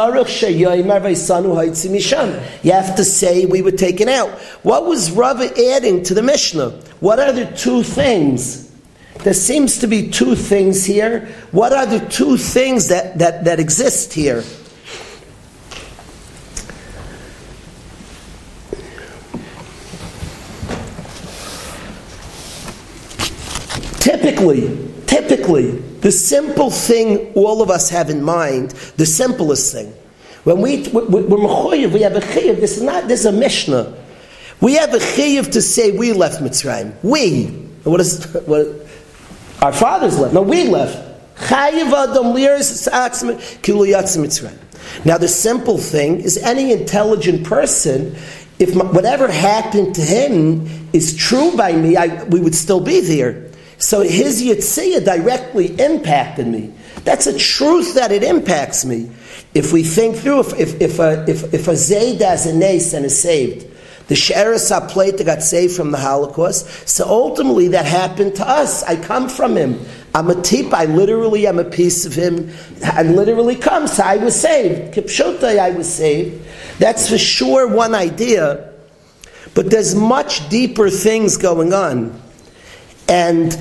You 2.63 2.71
have 2.71 2.95
to 2.95 3.05
say 3.05 3.45
we 3.45 3.61
were 3.61 3.71
taken 3.71 4.09
out. 4.09 4.29
What 4.63 4.85
was 4.85 5.11
Rava 5.11 5.49
adding 5.71 6.03
to 6.03 6.13
the 6.13 6.21
Mishnah? 6.21 6.69
What 6.99 7.19
are 7.19 7.31
the 7.31 7.45
two 7.45 7.83
things? 7.83 8.69
There 9.23 9.33
seems 9.33 9.79
to 9.79 9.87
be 9.87 10.09
two 10.09 10.35
things 10.35 10.85
here. 10.85 11.27
What 11.51 11.73
are 11.73 11.85
the 11.85 11.99
two 12.07 12.37
things 12.37 12.89
that, 12.89 13.17
that, 13.19 13.45
that 13.45 13.59
exist 13.59 14.13
here? 14.13 14.43
Typically, 23.99 24.88
Typically, 25.49 25.79
the 26.01 26.11
simple 26.11 26.69
thing 26.69 27.33
all 27.33 27.63
of 27.63 27.71
us 27.71 27.89
have 27.89 28.09
in 28.11 28.23
mind, 28.23 28.71
the 28.97 29.05
simplest 29.05 29.73
thing, 29.73 29.91
when 30.43 30.61
we, 30.61 30.87
we're 30.89 31.37
mechoyev, 31.37 31.91
we 31.91 32.01
have 32.01 32.15
a 32.15 32.19
chayiv, 32.19 32.59
this 32.59 32.77
is 32.77 32.83
not, 32.83 33.07
this 33.07 33.21
is 33.21 33.25
a 33.25 33.31
Mishnah. 33.31 33.97
We 34.61 34.75
have 34.75 34.93
a 34.93 34.99
chayiv 34.99 35.51
to 35.53 35.61
say 35.61 35.91
we 35.91 36.13
left 36.13 36.41
Mitzrayim. 36.41 36.93
We. 37.03 37.47
What 37.83 37.99
is, 37.99 38.25
what, 38.45 38.67
our 39.61 39.73
fathers 39.73 40.19
left. 40.19 40.33
No, 40.35 40.43
we 40.43 40.67
left. 40.67 41.07
Now 45.05 45.17
the 45.17 45.27
simple 45.27 45.77
thing 45.77 46.19
is 46.21 46.37
any 46.37 46.71
intelligent 46.71 47.45
person, 47.45 48.15
if 48.59 48.75
whatever 48.75 49.31
happened 49.31 49.95
to 49.95 50.01
him 50.01 50.89
is 50.93 51.15
true 51.15 51.55
by 51.57 51.71
me, 51.73 51.95
I, 51.95 52.23
we 52.25 52.39
would 52.39 52.55
still 52.55 52.81
be 52.81 52.99
there. 52.99 53.48
So 53.79 54.01
his 54.01 54.43
Yitzhiyah 54.43 55.05
directly 55.05 55.67
impacted 55.79 56.47
me. 56.47 56.73
That's 57.05 57.27
a 57.27 57.37
truth 57.37 57.95
that 57.95 58.11
it 58.11 58.23
impacts 58.23 58.83
me. 58.83 59.09
If 59.53 59.71
we 59.71 59.83
think 59.83 60.17
through, 60.17 60.41
if, 60.41 60.59
if, 60.59 60.81
if, 60.81 60.99
a, 60.99 61.25
if, 61.29 61.53
if 61.53 61.67
a 61.67 61.75
Zayd 61.75 62.21
has 62.21 62.45
a 62.45 62.53
nace 62.53 62.93
and 62.93 63.05
is 63.05 63.19
saved, 63.19 63.65
the 64.09 64.15
Sheres 64.15 64.69
that 64.69 65.25
got 65.25 65.43
saved 65.43 65.75
from 65.75 65.91
the 65.91 65.97
Holocaust, 65.97 66.89
so 66.89 67.05
ultimately 67.07 67.69
that 67.69 67.85
happened 67.85 68.35
to 68.35 68.47
us. 68.47 68.83
I 68.83 68.95
come 68.95 69.29
from 69.29 69.55
him. 69.55 69.79
I'm 70.13 70.29
a 70.29 70.41
tip, 70.41 70.73
I 70.73 70.85
literally 70.85 71.47
am 71.47 71.59
a 71.59 71.63
piece 71.63 72.05
of 72.05 72.13
him. 72.13 72.51
I 72.83 73.03
literally 73.03 73.55
come, 73.55 73.87
so 73.87 74.03
I 74.03 74.17
was 74.17 74.39
saved. 74.39 74.95
Kipshotai, 74.95 75.59
I 75.59 75.69
was 75.69 75.91
saved. 75.91 76.43
That's 76.79 77.07
for 77.07 77.17
sure 77.17 77.67
one 77.67 77.95
idea. 77.95 78.73
But 79.53 79.69
there's 79.69 79.95
much 79.95 80.49
deeper 80.49 80.89
things 80.89 81.37
going 81.37 81.71
on. 81.71 82.19
And 83.09 83.57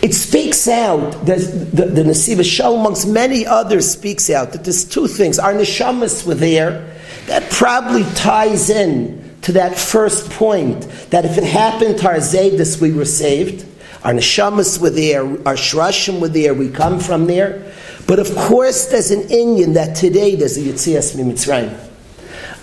it 0.00 0.14
speaks 0.14 0.68
out, 0.68 1.26
there's, 1.26 1.50
the, 1.50 1.86
the 1.86 2.02
Nasiva 2.04 2.44
Shal, 2.44 2.76
amongst 2.76 3.08
many 3.08 3.44
others, 3.44 3.90
speaks 3.90 4.30
out 4.30 4.52
that 4.52 4.64
there's 4.64 4.84
two 4.84 5.08
things. 5.08 5.38
Our 5.38 5.52
neshamas 5.52 6.24
were 6.26 6.34
there. 6.34 6.94
That 7.26 7.50
probably 7.50 8.04
ties 8.14 8.70
in 8.70 9.36
to 9.42 9.52
that 9.52 9.76
first 9.76 10.30
point 10.30 10.82
that 11.10 11.24
if 11.24 11.36
it 11.36 11.44
happened 11.44 11.98
to 11.98 12.08
our 12.08 12.16
Zaydis, 12.16 12.80
we 12.80 12.92
were 12.92 13.04
saved. 13.04 13.66
Our 14.04 14.12
neshamas 14.12 14.80
were 14.80 14.90
there, 14.90 15.22
our 15.22 15.54
shrashim 15.54 16.20
were 16.20 16.28
there, 16.28 16.54
we 16.54 16.70
come 16.70 17.00
from 17.00 17.26
there. 17.26 17.72
But 18.06 18.20
of 18.20 18.34
course, 18.36 18.86
there's 18.86 19.10
an 19.10 19.28
Indian 19.28 19.72
that 19.74 19.96
today 19.96 20.36
there's 20.36 20.56
a 20.56 20.60
Yitzias 20.60 21.16
Mitzrayim. 21.16 21.87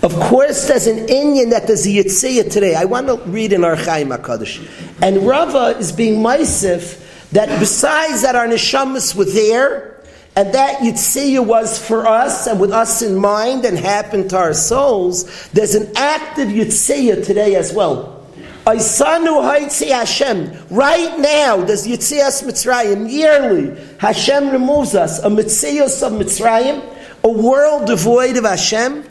Of 0.02 0.14
course, 0.14 0.68
there's 0.68 0.86
an 0.86 1.08
Indian 1.08 1.50
that 1.50 1.66
there's 1.66 1.86
a 1.86 2.02
today. 2.02 2.74
I 2.74 2.84
want 2.84 3.06
to 3.08 3.16
read 3.30 3.52
in 3.52 3.64
our 3.64 3.76
Chaim 3.76 4.08
HaKadosh. 4.08 5.02
And 5.02 5.26
Rava 5.26 5.78
is 5.78 5.90
being 5.90 6.22
Maisif 6.22 7.30
that 7.30 7.58
besides 7.58 8.22
that 8.22 8.36
our 8.36 8.46
neshamas 8.46 9.14
were 9.16 9.24
there, 9.24 9.96
and 10.36 10.52
that 10.52 10.80
Yitzhiyah 10.80 11.44
was 11.44 11.78
for 11.84 12.06
us 12.06 12.46
and 12.46 12.60
with 12.60 12.70
us 12.70 13.00
in 13.00 13.16
mind 13.16 13.64
and 13.64 13.78
happened 13.78 14.30
to 14.30 14.36
our 14.36 14.52
souls, 14.52 15.48
there's 15.48 15.74
an 15.74 15.90
active 15.96 16.48
Yitzhiyah 16.48 17.24
today 17.24 17.54
as 17.54 17.72
well. 17.72 18.28
Aisanu 18.66 19.40
Haitzi 19.42 19.88
Hashem. 19.88 20.52
Right 20.70 21.18
now, 21.18 21.64
there's 21.64 21.86
Yitzias 21.86 22.42
Mitzrayim. 22.42 23.10
Yearly, 23.10 23.80
Hashem 23.98 24.50
removes 24.50 24.94
us 24.94 25.20
a 25.20 25.28
Mitzias 25.28 26.06
of 26.06 26.12
Mitzrayim, 26.12 26.84
a 27.24 27.28
world 27.30 27.86
devoid 27.86 28.36
of 28.36 28.44
Hashem, 28.44 29.04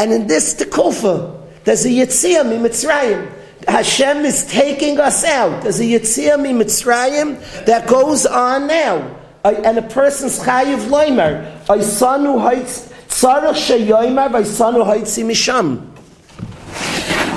and 0.00 0.14
in 0.14 0.26
this 0.26 0.54
Tekufa, 0.54 1.46
there's 1.64 1.84
a 1.84 1.90
Yitziyah 1.90 2.44
Mitzrayim. 2.58 3.30
Hashem 3.68 4.24
is 4.24 4.46
taking 4.46 4.98
us 4.98 5.24
out. 5.24 5.62
There's 5.62 5.78
a 5.78 5.84
Yitzhak 5.84 6.38
Mitzrayim 6.38 7.66
that 7.66 7.86
goes 7.86 8.24
on 8.24 8.66
now. 8.66 9.14
And 9.44 9.76
a 9.76 9.82
person's 9.82 10.38
chayiv 10.38 10.86
loimer. 10.88 11.64
Aisanu 11.66 12.40
haitz 12.40 12.90
tzarech 13.08 13.52
sheyoimer 13.52 14.30
v'aisanu 14.30 14.86
haitzi 14.86 15.22
misham. 15.22 15.86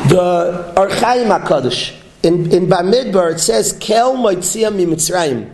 The 0.07 0.73
Archaim 0.77 1.37
HaKadosh. 1.37 1.99
In, 2.23 2.49
in 2.49 2.67
Bamidbar 2.67 3.33
it 3.33 3.39
says, 3.39 3.73
Kel 3.81 4.15
moitzia 4.15 4.73
mi 4.73 4.85
Mitzrayim. 4.85 5.53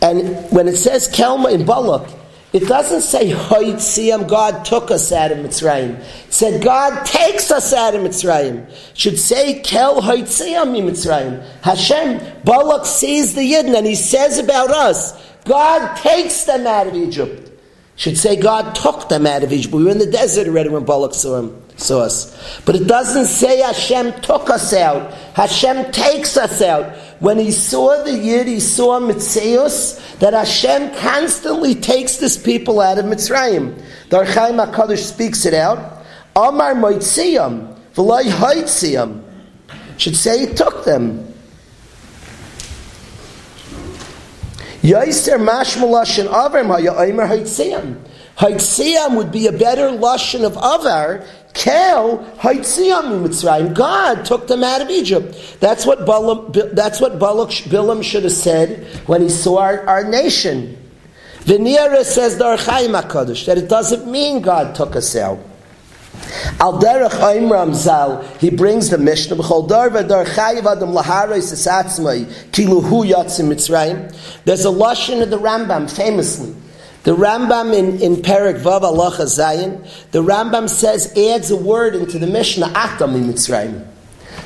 And 0.00 0.52
when 0.52 0.68
it 0.68 0.76
says 0.76 1.08
Kelma 1.08 1.52
in 1.52 1.66
Balak, 1.66 2.08
it 2.56 2.66
doesn't 2.66 3.02
say 3.02 3.30
Hoitziam, 3.30 4.28
God 4.28 4.64
took 4.64 4.90
us 4.90 5.12
out 5.12 5.30
of 5.30 5.38
Mitzrayim. 5.38 5.98
It 5.98 6.32
said 6.32 6.62
God 6.62 7.04
takes 7.04 7.50
us 7.50 7.72
out 7.72 7.94
of 7.94 8.00
Mitzrayim. 8.02 8.68
It 8.68 8.96
should 8.98 9.18
say 9.18 9.60
Kel 9.60 10.00
Hoitziam 10.00 10.74
Mitzrayim. 10.74 11.44
Hashem, 11.62 12.42
Balak 12.44 12.86
sees 12.86 13.34
the 13.34 13.42
Yidden 13.42 13.76
and 13.76 13.86
he 13.86 13.94
says 13.94 14.38
about 14.38 14.70
us, 14.70 15.12
God 15.44 15.96
takes 15.96 16.44
them 16.44 16.66
out 16.66 16.86
of 16.86 16.94
Egypt. 16.94 17.48
It 17.48 17.60
should 17.96 18.18
say 18.18 18.36
God 18.36 18.74
took 18.74 19.08
them 19.08 19.26
out 19.26 19.42
of 19.42 19.52
Egypt. 19.52 19.74
We 19.74 19.84
were 19.84 19.90
in 19.90 19.98
the 19.98 20.10
desert 20.10 20.48
already 20.48 20.70
when 20.70 20.84
Balak 20.84 21.14
saw 21.14 21.38
him 21.40 21.65
us. 21.78 22.60
But 22.64 22.76
it 22.76 22.86
doesn't 22.86 23.26
say 23.26 23.60
Hashem 23.60 24.20
took 24.20 24.50
us 24.50 24.72
out. 24.72 25.12
Hashem 25.34 25.92
takes 25.92 26.36
us 26.36 26.62
out. 26.62 26.96
When 27.20 27.38
he 27.38 27.50
saw 27.50 28.02
the 28.02 28.12
Yid, 28.12 28.46
he 28.46 28.60
saw 28.60 29.00
Mitzeus, 29.00 30.18
that 30.18 30.32
Hashem 30.32 30.94
constantly 30.96 31.74
takes 31.74 32.16
this 32.16 32.36
people 32.36 32.80
out 32.80 32.98
of 32.98 33.04
Mitzrayim. 33.04 33.82
The 34.10 34.24
Archaim 34.24 34.64
HaKadosh 34.64 35.04
speaks 35.04 35.46
it 35.46 35.54
out. 35.54 36.04
Amar 36.34 36.74
Moitziyam, 36.74 37.76
V'lai 37.94 38.24
Haitziyam. 38.24 39.22
Should 39.96 40.16
say 40.16 40.46
he 40.46 40.54
took 40.54 40.84
them. 40.84 41.32
Yaiser 44.82 45.38
Mashmalashin 45.38 46.28
Avram 46.28 46.66
Haya 46.66 46.92
Aimer 47.00 47.26
Haitziyam. 47.26 47.98
Haitziyam 48.36 49.16
would 49.16 49.32
be 49.32 49.46
a 49.46 49.52
better 49.52 49.88
lashon 49.88 50.44
of 50.44 50.56
avar 50.58 51.26
Kel 51.56 52.18
Mitzrayim. 52.42 53.74
God 53.74 54.24
took 54.26 54.46
them 54.46 54.62
out 54.62 54.82
of 54.82 54.90
Egypt. 54.90 55.56
That's 55.58 55.86
what 55.86 56.04
Balaam, 56.04 56.52
that's 56.74 57.00
what 57.00 57.18
Balak, 57.18 57.48
Bilam 57.48 58.02
should 58.02 58.24
have 58.24 58.32
said 58.32 58.84
when 59.06 59.22
he 59.22 59.30
saw 59.30 59.60
our, 59.60 59.86
our 59.86 60.04
nation. 60.04 60.76
Venera 61.40 62.04
says 62.04 62.36
the 62.36 62.44
HaKadosh, 62.44 63.46
that 63.46 63.56
it 63.56 63.68
doesn't 63.68 64.10
mean 64.10 64.42
God 64.42 64.74
took 64.74 64.94
us 64.96 65.16
out. 65.16 65.38
Al 66.60 66.78
derech 66.78 67.10
Aimram 67.10 67.74
Zal, 67.74 68.22
he 68.38 68.50
brings 68.50 68.90
the 68.90 68.98
Mishnah, 68.98 69.36
B'chol 69.36 69.68
dar 69.68 69.88
v'dar 69.88 70.26
adam 70.26 70.92
laharay 70.92 71.38
sesatzmai, 71.38 72.26
kiluhu 72.50 73.10
yatzim 73.10 73.48
Mitzrayim. 73.48 74.14
There's 74.44 74.64
a 74.64 74.68
Lashon 74.68 75.22
of 75.22 75.30
the 75.30 75.38
Rambam, 75.38 75.90
famously. 75.90 76.54
The 77.06 77.14
Rambam 77.14 77.72
in, 77.72 78.02
in 78.02 78.16
Perik 78.16 78.60
Vav 78.60 78.82
Allah 78.82 79.12
Zayin, 79.12 79.88
the 80.10 80.24
Rambam 80.24 80.68
says, 80.68 81.16
adds 81.16 81.52
a 81.52 81.56
word 81.56 81.94
into 81.94 82.18
the 82.18 82.26
Mishnah, 82.26 82.72
Atam 82.74 83.14
in 83.14 83.32
Mitzrayim. 83.32 83.86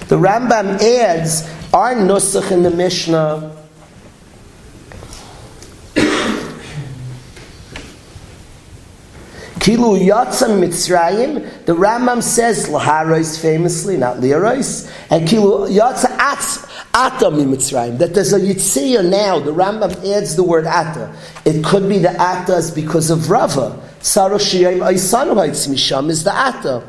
The 0.09 0.16
Rambam 0.16 0.79
adds 0.79 1.49
our 1.73 1.94
Nusach 1.94 2.53
in 2.53 2.62
the 2.62 2.70
Mishnah. 2.70 3.57
Kilu 9.61 10.01
Yatzam 10.01 10.59
Mitzrayim, 10.59 11.66
the 11.66 11.75
Rambam 11.75 12.23
says 12.23 12.66
Laharois 12.70 13.38
famously, 13.38 13.99
not 13.99 14.16
Liarois, 14.16 14.90
and 15.11 15.29
Kilu 15.29 15.68
Yatza 15.68 16.07
Ata 16.94 17.27
Mitzrayim, 17.27 17.99
that 17.99 18.14
there's 18.14 18.33
a 18.33 18.40
Yitzhiyah 18.40 19.07
now. 19.07 19.38
The 19.38 19.53
Rambam 19.53 19.92
adds 20.16 20.35
the 20.35 20.42
word 20.42 20.66
Ata. 20.66 21.14
It 21.44 21.62
could 21.62 21.87
be 21.90 21.99
the 21.99 22.18
Atas 22.18 22.70
because 22.70 23.11
of 23.11 23.29
Rava. 23.29 23.79
Saroshiyim 24.01 24.79
Aisanu 24.79 25.35
Misham 25.35 26.09
is 26.09 26.25
the 26.25 26.33
Ata. 26.35 26.83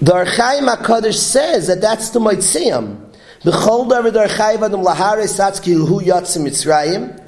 The 0.00 0.12
Archaim 0.12 0.74
HaKadosh 0.74 1.12
says 1.12 1.66
that 1.66 1.82
that's 1.82 2.08
the 2.08 2.20
Mitziyam. 2.20 3.04
B'chol 3.42 3.86
the 3.86 4.18
Archaim 4.18 4.62
Adam 4.62 4.80
Lahare 4.80 5.24
Satzki 5.24 5.74
Hu 5.74 6.00
Yatzim 6.00 6.46
Mitzrayim. 6.46 7.22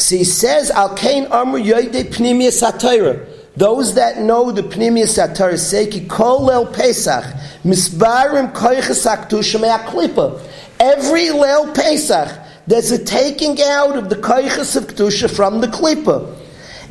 So 0.00 0.16
he 0.16 0.24
says, 0.24 0.70
Al 0.70 0.94
Kain 0.96 1.26
Amr 1.26 1.60
Yoide 1.60 2.04
Pnimiyas 2.04 2.66
HaTorah. 2.66 3.33
Those 3.56 3.94
that 3.94 4.18
know 4.20 4.50
the 4.50 4.62
Pnimiyas 4.62 5.16
HaTorah 5.16 5.58
say, 5.58 5.86
Ki 5.86 6.06
Kol 6.06 6.50
El 6.50 6.66
Pesach, 6.66 7.24
Misbarim 7.62 8.52
Koiches 8.52 9.06
HaKtusha 9.06 9.60
Me'aklipa. 9.60 10.40
Every 10.80 11.26
Leil 11.26 11.72
Pesach, 11.72 12.36
there's 12.66 12.90
a 12.90 13.04
taking 13.04 13.60
out 13.62 13.96
of 13.96 14.10
the 14.10 14.16
Koiches 14.16 14.74
of 14.76 14.88
Ktusha 14.88 15.34
from 15.34 15.60
the 15.60 15.68
Klippa. 15.68 16.36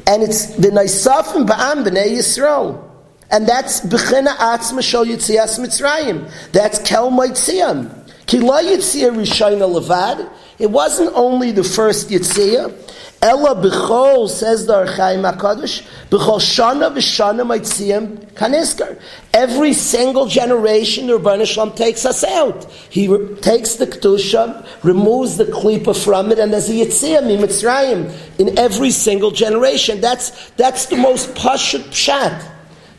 And 0.08 0.24
it's 0.24 0.56
the 0.56 0.70
Naisafim 0.70 1.46
Ba'am 1.48 1.86
B'nei 1.86 2.16
Yisrael. 2.18 2.82
And 3.30 3.48
that's 3.48 3.82
B'china 3.82 4.36
Atzma 4.38 4.82
Shal 4.82 5.06
Yitzias 5.06 5.60
Mitzrayim. 5.60 6.32
That's 6.54 6.80
Kel 6.80 7.12
Maitziyam. 7.12 8.26
Ki 8.26 8.40
La 8.40 8.62
Yitziyah 8.62 9.16
Rishayna 9.16 9.68
Levad. 9.68 10.30
It 10.60 10.72
wasn't 10.72 11.12
only 11.14 11.52
the 11.52 11.64
first 11.64 12.10
Yitziyah, 12.10 13.03
Ella 13.24 13.56
b'chol 13.56 14.28
says 14.28 14.66
the 14.66 14.86
Archaim 14.86 15.24
Hakadosh 15.24 15.88
b'chol 16.10 16.42
shana 16.42 16.94
v'shana 16.94 17.48
maitziyim 17.48 18.18
kaniskar. 18.34 19.00
Every 19.34 19.72
single 19.72 20.26
generation, 20.26 21.08
the 21.08 21.18
Rebbeinu 21.18 21.48
Shalom 21.48 21.72
takes 21.72 22.06
us 22.06 22.26
out. 22.26 22.70
He 22.90 23.08
re- 23.08 23.34
takes 23.38 23.76
the 23.76 23.88
kedusha, 23.88 24.68
removes 24.84 25.38
the 25.38 25.46
klipa 25.46 25.96
from 26.04 26.34
it, 26.34 26.38
and 26.38 26.52
there's 26.52 26.70
a 26.70 26.74
yitziyim 26.74 27.30
in 27.30 27.40
Mitzrayim 27.40 28.14
in 28.40 28.60
every 28.60 28.92
single 28.92 29.32
generation. 29.32 30.02
That's 30.02 30.52
that's 30.58 30.88
the 30.88 30.98
most 30.98 31.34
pashut 31.34 31.84
pshat. 31.84 32.50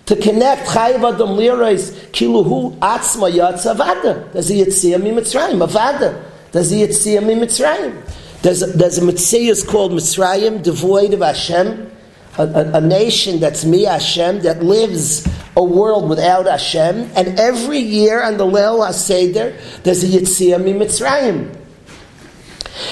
To 0.07 0.17
connect 0.17 0.67
Chayiv 0.69 1.15
Adam 1.15 1.37
Lirais 1.37 1.93
Kiluhu 2.13 2.79
Atzma 2.79 3.31
Yatz 3.31 3.65
Avada. 3.71 4.33
There's 4.33 4.51
a 4.51 4.55
Yitziyah 4.55 4.97
in 4.97 5.15
Mitzrayim, 5.15 5.67
Avada. 5.67 6.23
There's 6.51 6.73
a 6.73 6.77
Yitziyah 6.77 7.31
in 7.31 7.39
Mitzrayim. 7.41 8.24
There's 8.45 8.63
a, 8.63 8.67
there's 8.67 8.99
a 8.99 9.05
Mitzvah 9.07 9.67
called 9.67 9.93
Mitzrayim, 9.93 10.63
devoid 10.63 11.15
of 11.15 11.21
Hashem, 11.21 11.91
a, 12.37 12.43
a, 12.43 12.73
a, 12.75 12.81
nation 12.83 13.41
that's 13.41 13.65
me 13.65 13.85
Hashem, 13.85 14.41
that 14.41 14.63
lives 14.63 15.27
a 15.57 15.65
world 15.65 16.11
without 16.11 16.45
Hashem, 16.45 17.11
and 17.17 17.41
every 17.41 17.79
year 17.79 18.23
on 18.23 18.37
the 18.37 18.45
Leil 18.45 18.87
HaSeder, 18.87 19.83
there's 19.83 20.05
a 20.05 20.09
Yitzhak 20.09 20.63
mi 20.63 20.75
Mitzrayim. 20.75 21.57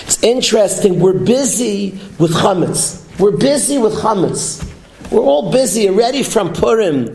It's 0.07 0.23
interesting, 0.23 0.99
we're 1.01 1.19
busy 1.19 2.01
with 2.19 2.33
chametz. 2.33 3.05
We're 3.21 3.37
busy 3.37 3.77
with 3.77 3.93
chametz. 3.97 4.67
We're 5.11 5.21
all 5.21 5.53
busy 5.53 5.91
already 5.91 6.23
from 6.23 6.55
Purim. 6.55 7.15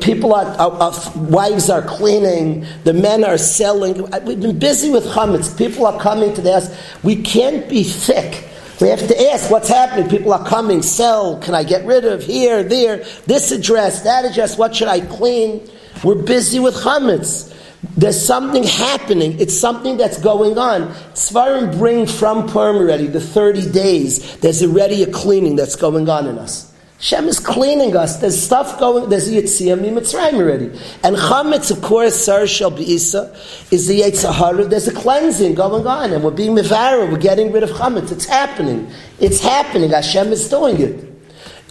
People 0.00 0.34
are, 0.34 0.46
are, 0.58 0.72
are, 0.72 0.92
wives 1.16 1.70
are 1.70 1.82
cleaning, 1.82 2.66
the 2.84 2.92
men 2.92 3.24
are 3.24 3.38
selling. 3.38 4.02
We've 4.24 4.40
been 4.40 4.58
busy 4.58 4.90
with 4.90 5.04
chametz. 5.06 5.56
People 5.56 5.86
are 5.86 5.98
coming 5.98 6.34
to 6.34 6.52
us. 6.52 6.76
We 7.02 7.16
can't 7.22 7.68
be 7.68 7.82
thick. 7.82 8.48
We 8.80 8.88
have 8.88 9.06
to 9.06 9.30
ask 9.30 9.50
what's 9.50 9.68
happening. 9.68 10.08
People 10.08 10.32
are 10.32 10.44
coming, 10.46 10.82
sell, 10.82 11.38
can 11.38 11.54
I 11.54 11.64
get 11.64 11.84
rid 11.84 12.04
of 12.04 12.22
here, 12.22 12.62
there, 12.62 13.04
this 13.26 13.52
address, 13.52 14.02
that 14.02 14.24
address, 14.24 14.56
what 14.56 14.74
should 14.74 14.88
I 14.88 15.00
clean? 15.00 15.68
We're 16.02 16.22
busy 16.22 16.60
with 16.60 16.74
chametz. 16.74 17.54
There's 17.96 18.20
something 18.20 18.64
happening. 18.64 19.38
It's 19.40 19.58
something 19.58 19.96
that's 19.96 20.18
going 20.20 20.58
on. 20.58 20.88
Svarim 21.14 21.76
bring 21.78 22.06
from 22.06 22.48
Purim 22.48 22.76
already, 22.76 23.06
the 23.06 23.20
30 23.20 23.70
days, 23.70 24.36
there's 24.38 24.62
already 24.62 25.02
a 25.02 25.10
cleaning 25.10 25.56
that's 25.56 25.76
going 25.76 26.08
on 26.08 26.26
in 26.26 26.38
us. 26.38 26.69
Shem 27.00 27.28
is 27.28 27.40
cleaning 27.40 27.96
us. 27.96 28.18
There's 28.18 28.40
stuff 28.40 28.78
going. 28.78 29.08
There's 29.08 29.30
Yitziyah 29.30 29.80
Mitzrayim 29.80 30.34
already, 30.34 30.66
and 31.02 31.16
chametz, 31.16 31.70
of 31.70 31.80
course, 31.80 32.14
Sar 32.14 32.46
Shel 32.46 32.70
Beisa 32.70 33.32
is 33.72 33.88
the 33.88 34.02
Yitzhahara. 34.02 34.68
There's 34.68 34.86
a 34.86 34.92
cleansing 34.92 35.54
going 35.54 35.86
on, 35.86 36.12
and 36.12 36.22
we're 36.22 36.30
being 36.30 36.54
mivara. 36.54 37.10
We're 37.10 37.16
getting 37.18 37.52
rid 37.52 37.62
of 37.62 37.70
chametz. 37.70 38.12
It's 38.12 38.26
happening. 38.26 38.90
It's 39.18 39.40
happening. 39.40 39.90
Hashem 39.90 40.28
is 40.28 40.48
doing 40.50 40.78
it. 40.78 41.09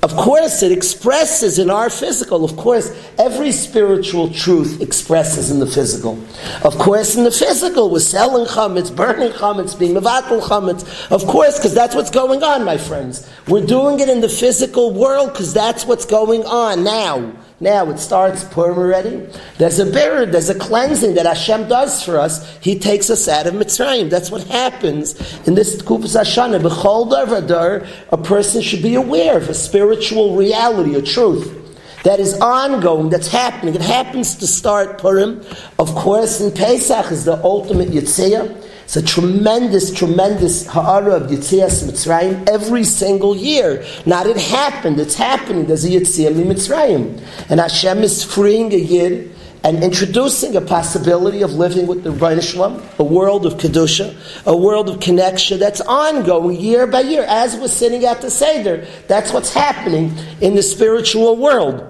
Of 0.02 0.16
course, 0.16 0.64
it 0.64 0.72
expresses 0.72 1.60
in 1.60 1.70
our 1.70 1.90
physical. 1.90 2.46
Of 2.46 2.56
course, 2.56 2.90
every 3.18 3.52
spiritual 3.52 4.30
truth 4.30 4.82
expresses 4.82 5.52
in 5.52 5.60
the 5.60 5.68
physical. 5.68 6.18
Of 6.64 6.78
course, 6.78 7.18
in 7.18 7.26
the 7.26 7.32
physical, 7.32 7.90
we're 7.90 8.00
selling 8.00 8.46
chametz, 8.46 8.96
burning 8.96 9.34
chametz, 9.34 9.78
being 9.78 9.96
mevatel 9.96 10.42
chametz. 10.42 11.12
Of 11.12 11.28
course, 11.28 11.58
because 11.58 11.74
that's 11.74 11.96
what's 11.96 12.12
going 12.12 12.44
on, 12.44 12.64
my 12.64 12.78
friends. 12.78 13.30
We're 13.50 13.66
doing 13.66 14.00
it 14.00 14.08
in 14.08 14.22
the 14.22 14.30
physical 14.30 14.94
world 14.94 15.34
because 15.34 15.54
that's 15.54 15.86
what's 15.86 16.06
going 16.06 16.46
on 16.46 16.86
now. 16.86 17.34
Now 17.62 17.89
it 17.89 18.00
starts 18.00 18.45
Purim 18.45 18.78
already. 18.78 19.28
There's 19.58 19.80
a 19.80 19.86
bird, 19.86 20.32
there's 20.32 20.50
a 20.50 20.58
cleansing 20.58 21.15
that 21.15 21.26
Hashem 21.26 21.67
does 21.67 22.02
for 22.04 22.17
us. 22.17 22.58
He 22.60 22.80
takes 22.80 23.10
us 23.10 23.28
out 23.28 23.48
of 23.48 23.54
Mitzrayim. 23.54 24.10
That's 24.10 24.32
what 24.32 24.43
happens 24.45 25.15
in 25.45 25.56
this 25.56 25.82
Kupas 25.82 26.17
Hashanah. 26.17 26.62
B'chol 26.62 27.48
dar 27.48 27.86
a 28.12 28.17
person 28.17 28.62
should 28.62 28.82
be 28.82 28.95
aware 28.95 29.38
of 29.38 29.50
a 29.50 29.54
spiritual 29.54 30.38
reality, 30.38 30.95
a 30.95 31.02
truth 31.02 31.56
that 32.04 32.19
is 32.19 32.39
ongoing, 32.39 33.10
that's 33.10 33.28
happening. 33.28 33.76
It 33.76 33.82
happens 33.82 34.36
to 34.38 34.48
start 34.48 34.98
Purim. 35.00 35.43
Of 35.78 35.93
course, 35.95 36.39
in 36.39 36.52
Pesach 36.52 37.12
is 37.12 37.26
the 37.26 37.43
ultimate 37.43 37.89
Yitzhak. 37.89 38.67
It's 38.89 38.97
a 38.97 39.04
tremendous, 39.04 39.93
tremendous 39.93 40.65
ha'ara 40.65 41.17
of 41.17 41.30
Yitzias 41.30 41.84
Mitzrayim 41.84 42.49
every 42.49 42.84
single 42.84 43.38
year. 43.38 43.86
Not 44.08 44.25
it 44.25 44.36
happened, 44.36 44.99
it's 44.99 45.13
happening. 45.13 45.67
There's 45.67 45.86
a 45.86 45.89
Yitziyah 45.89 46.34
Mitzrayim. 46.34 47.21
And 47.52 47.60
Hashem 47.60 47.99
is 47.99 48.23
freeing 48.23 48.73
a 48.73 48.78
Yid 48.78 49.36
and 49.63 49.84
introducing 49.84 50.56
a 50.56 50.62
possibility 50.62 51.43
of 51.43 51.54
living 51.54 51.86
with 51.86 52.04
the 52.04 52.10
Rebbeinu 52.10 52.41
Shalom, 52.41 52.82
a 52.97 53.04
world 53.04 53.45
of 53.45 53.58
Kedusha, 53.58 54.15
a 54.47 54.58
world 54.58 54.89
of 54.89 54.99
connection 54.99 55.60
that's 55.60 55.82
ongoing 55.82 56.60
year 56.60 56.88
by 56.88 57.02
year. 57.02 57.25
As 57.28 57.58
we're 57.58 57.67
sitting 57.67 58.06
at 58.06 58.21
the 58.21 58.32
Seder, 58.32 58.88
that's 59.08 59.32
what's 59.32 59.54
happening 59.54 60.17
in 60.41 60.56
the 60.56 60.63
spiritual 60.63 61.36
world. 61.36 61.88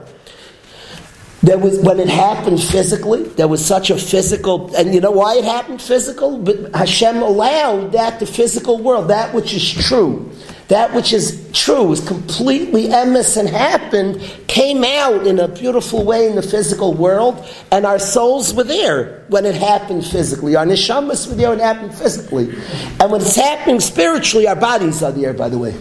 There 1.42 1.58
was 1.58 1.80
when 1.80 2.00
it 2.00 2.10
happened 2.10 2.62
physically. 2.62 3.24
There 3.24 3.48
was 3.48 3.66
such 3.66 3.90
a 3.90 3.98
physical, 3.98 4.76
and 4.76 4.94
you 4.94 5.00
know 5.00 5.12
why 5.12 5.36
it 5.36 5.46
happened 5.46 5.82
physical. 5.82 6.38
But 6.38 6.76
Hashem 6.76 7.18
allowed 7.22 7.94
that 7.94 8.20
the 8.20 8.26
physical 8.26 8.78
world, 8.78 9.08
that 9.08 9.34
which 9.34 9.54
is 9.54 9.72
true, 9.72 10.30
that 10.68 10.94
which 10.94 11.14
is 11.14 11.50
true, 11.54 11.94
is 11.94 12.06
completely 12.06 12.88
emes 12.90 13.38
and 13.38 13.48
happened, 13.48 14.20
came 14.48 14.84
out 14.84 15.26
in 15.26 15.40
a 15.40 15.48
beautiful 15.48 16.04
way 16.04 16.28
in 16.28 16.36
the 16.36 16.42
physical 16.42 16.94
world, 16.94 17.48
and 17.72 17.86
our 17.86 18.00
souls 18.00 18.54
were 18.54 18.66
there 18.66 19.24
when 19.30 19.46
it 19.46 19.56
happened 19.56 20.06
physically. 20.06 20.58
Our 20.58 20.66
neshamas 20.66 21.26
were 21.26 21.36
there 21.36 21.52
when 21.52 21.60
it 21.60 21.64
happened 21.64 21.96
physically, 21.96 22.54
and 23.00 23.12
when 23.12 23.22
it's 23.22 23.38
happening 23.38 23.80
spiritually, 23.80 24.46
our 24.46 24.58
bodies 24.58 25.02
are 25.02 25.14
there. 25.14 25.34
By 25.34 25.48
the 25.48 25.58
way. 25.58 25.74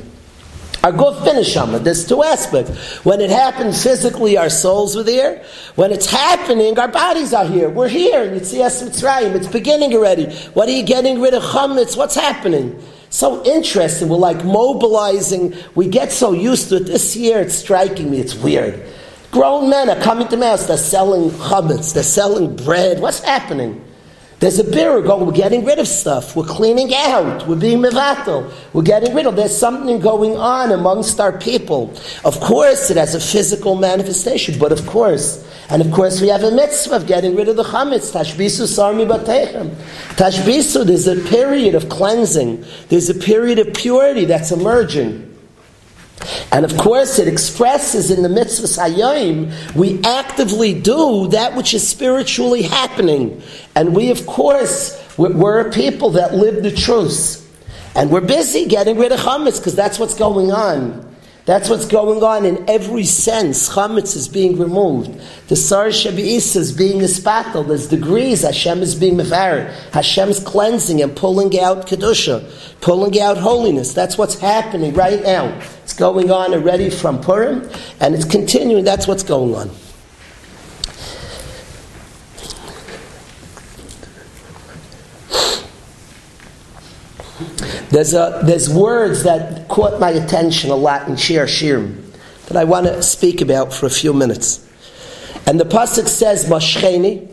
Our 0.84 0.92
guf 0.92 1.24
finish 1.24 1.54
There's 1.82 2.06
two 2.06 2.22
aspects. 2.22 3.04
When 3.04 3.20
it 3.20 3.30
happened 3.30 3.74
physically, 3.74 4.36
our 4.36 4.48
souls 4.48 4.94
were 4.94 5.02
there. 5.02 5.44
When 5.74 5.90
it's 5.90 6.06
happening, 6.06 6.78
our 6.78 6.86
bodies 6.86 7.34
are 7.34 7.46
here. 7.46 7.68
We're 7.68 7.88
here. 7.88 8.22
And 8.22 8.36
it's 8.36 8.52
yes, 8.52 8.80
Mitzrayim. 8.80 9.34
It's 9.34 9.48
beginning 9.48 9.92
already. 9.94 10.32
What 10.54 10.68
are 10.68 10.72
you 10.72 10.84
getting 10.84 11.20
rid 11.20 11.34
of 11.34 11.42
chametz? 11.42 11.96
What's 11.96 12.14
happening? 12.14 12.80
So 13.10 13.44
interesting. 13.44 14.08
We're 14.08 14.18
like 14.18 14.44
mobilizing. 14.44 15.56
We 15.74 15.88
get 15.88 16.12
so 16.12 16.32
used 16.32 16.68
to 16.68 16.76
it. 16.76 16.86
This 16.86 17.16
year, 17.16 17.40
it's 17.40 17.54
striking 17.54 18.10
me. 18.10 18.20
It's 18.20 18.36
weird. 18.36 18.80
Grown 19.32 19.68
men 19.68 19.90
are 19.90 20.00
coming 20.00 20.28
to 20.28 20.36
mass. 20.36 20.66
They're 20.66 20.76
selling 20.76 21.30
chametz. 21.30 21.92
They're 21.92 22.04
selling 22.04 22.54
bread. 22.54 23.00
What's 23.00 23.20
happening? 23.20 23.84
There's 24.40 24.60
a 24.60 24.64
birr 24.64 25.02
going, 25.02 25.26
we're 25.26 25.32
getting 25.32 25.64
rid 25.64 25.80
of 25.80 25.88
stuff, 25.88 26.36
we're 26.36 26.44
cleaning 26.44 26.94
out, 26.94 27.48
we're 27.48 27.56
being 27.56 27.78
mevatel, 27.78 28.52
we're 28.72 28.82
getting 28.82 29.12
rid 29.12 29.26
of, 29.26 29.34
there's 29.34 29.56
something 29.56 29.98
going 29.98 30.36
on 30.36 30.70
amongst 30.70 31.18
our 31.18 31.36
people. 31.36 31.92
Of 32.24 32.38
course, 32.38 32.88
it 32.88 32.96
has 32.96 33.16
a 33.16 33.20
physical 33.20 33.74
manifestation, 33.74 34.56
but 34.56 34.70
of 34.70 34.86
course, 34.86 35.44
and 35.70 35.82
of 35.82 35.90
course 35.90 36.20
we 36.20 36.28
have 36.28 36.44
a 36.44 36.52
mitzvah 36.52 36.94
of 36.94 37.06
getting 37.08 37.34
rid 37.34 37.48
of 37.48 37.56
the 37.56 37.64
chametz, 37.64 38.12
tashbisu 38.12 38.68
sarmi 38.68 39.08
batechem. 39.08 39.74
Tashbisu, 40.14 40.86
there's 40.86 41.08
a 41.08 41.16
period 41.28 41.74
of 41.74 41.88
cleansing, 41.88 42.64
there's 42.90 43.10
a 43.10 43.14
period 43.14 43.58
of 43.58 43.74
purity 43.74 44.24
that's 44.24 44.52
emerging. 44.52 45.27
And 46.52 46.64
of 46.64 46.76
course, 46.76 47.18
it 47.18 47.28
expresses 47.28 48.10
in 48.10 48.22
the 48.22 48.28
mitzvah 48.28 48.66
hayom, 48.66 49.74
we 49.74 50.00
actively 50.02 50.74
do 50.74 51.28
that 51.28 51.54
which 51.54 51.74
is 51.74 51.86
spiritually 51.86 52.62
happening. 52.62 53.42
And 53.74 53.94
we, 53.94 54.10
of 54.10 54.26
course, 54.26 55.02
we're 55.16 55.68
a 55.68 55.70
people 55.70 56.10
that 56.10 56.34
live 56.34 56.62
the 56.62 56.72
truth. 56.72 57.44
And 57.94 58.10
we're 58.10 58.20
busy 58.20 58.66
getting 58.66 58.98
rid 58.98 59.12
of 59.12 59.20
chametz 59.20 59.58
because 59.58 59.74
that's 59.74 59.98
what's 59.98 60.14
going 60.14 60.52
on. 60.52 61.04
That's 61.48 61.70
what's 61.70 61.86
going 61.86 62.22
on 62.22 62.44
in 62.44 62.68
every 62.68 63.04
sense. 63.04 63.70
Chametz 63.70 64.14
is 64.14 64.28
being 64.28 64.58
removed. 64.58 65.18
The 65.48 65.56
Sar 65.56 65.86
Shabi'isa 65.86 66.56
is 66.56 66.72
being 66.72 67.00
espattled. 67.00 67.68
There's 67.68 67.88
degrees. 67.88 68.42
Hashem 68.42 68.82
is 68.82 68.94
being 68.94 69.16
mevared. 69.16 69.72
Hashem's 69.92 70.40
cleansing 70.40 71.00
and 71.00 71.16
pulling 71.16 71.58
out 71.58 71.86
Kedusha, 71.86 72.44
pulling 72.82 73.18
out 73.18 73.38
holiness. 73.38 73.94
That's 73.94 74.18
what's 74.18 74.38
happening 74.38 74.92
right 74.92 75.22
now. 75.22 75.46
It's 75.84 75.94
going 75.94 76.30
on 76.30 76.52
already 76.52 76.90
from 76.90 77.18
Purim, 77.18 77.66
and 77.98 78.14
it's 78.14 78.26
continuing. 78.26 78.84
That's 78.84 79.08
what's 79.08 79.22
going 79.22 79.54
on. 79.54 79.70
There's, 87.90 88.12
a, 88.12 88.40
there's 88.44 88.68
words 88.68 89.22
that 89.22 89.68
caught 89.68 89.98
my 89.98 90.10
attention 90.10 90.70
a 90.70 90.76
lot 90.76 91.08
in 91.08 91.16
Shir 91.16 91.46
Shirim 91.46 92.04
that 92.46 92.56
I 92.56 92.64
want 92.64 92.86
to 92.86 93.02
speak 93.02 93.40
about 93.40 93.72
for 93.72 93.86
a 93.86 93.90
few 93.90 94.12
minutes. 94.12 94.66
And 95.46 95.58
the 95.58 95.64
pasuk 95.64 96.06
says, 96.08 96.44
"Mashcheni, 96.44 97.26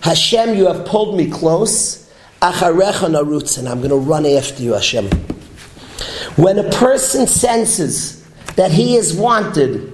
Hashem, 0.00 0.56
you 0.56 0.66
have 0.66 0.86
pulled 0.86 1.16
me 1.16 1.30
close. 1.30 2.10
Acharecha 2.40 3.10
narutz, 3.10 3.58
and 3.58 3.68
I'm 3.68 3.78
going 3.78 3.90
to 3.90 3.96
run 3.96 4.24
after 4.24 4.62
you, 4.62 4.72
Hashem." 4.72 5.10
When 6.36 6.58
a 6.58 6.70
person 6.70 7.26
senses 7.26 8.26
that 8.56 8.70
he 8.70 8.96
is 8.96 9.14
wanted, 9.14 9.91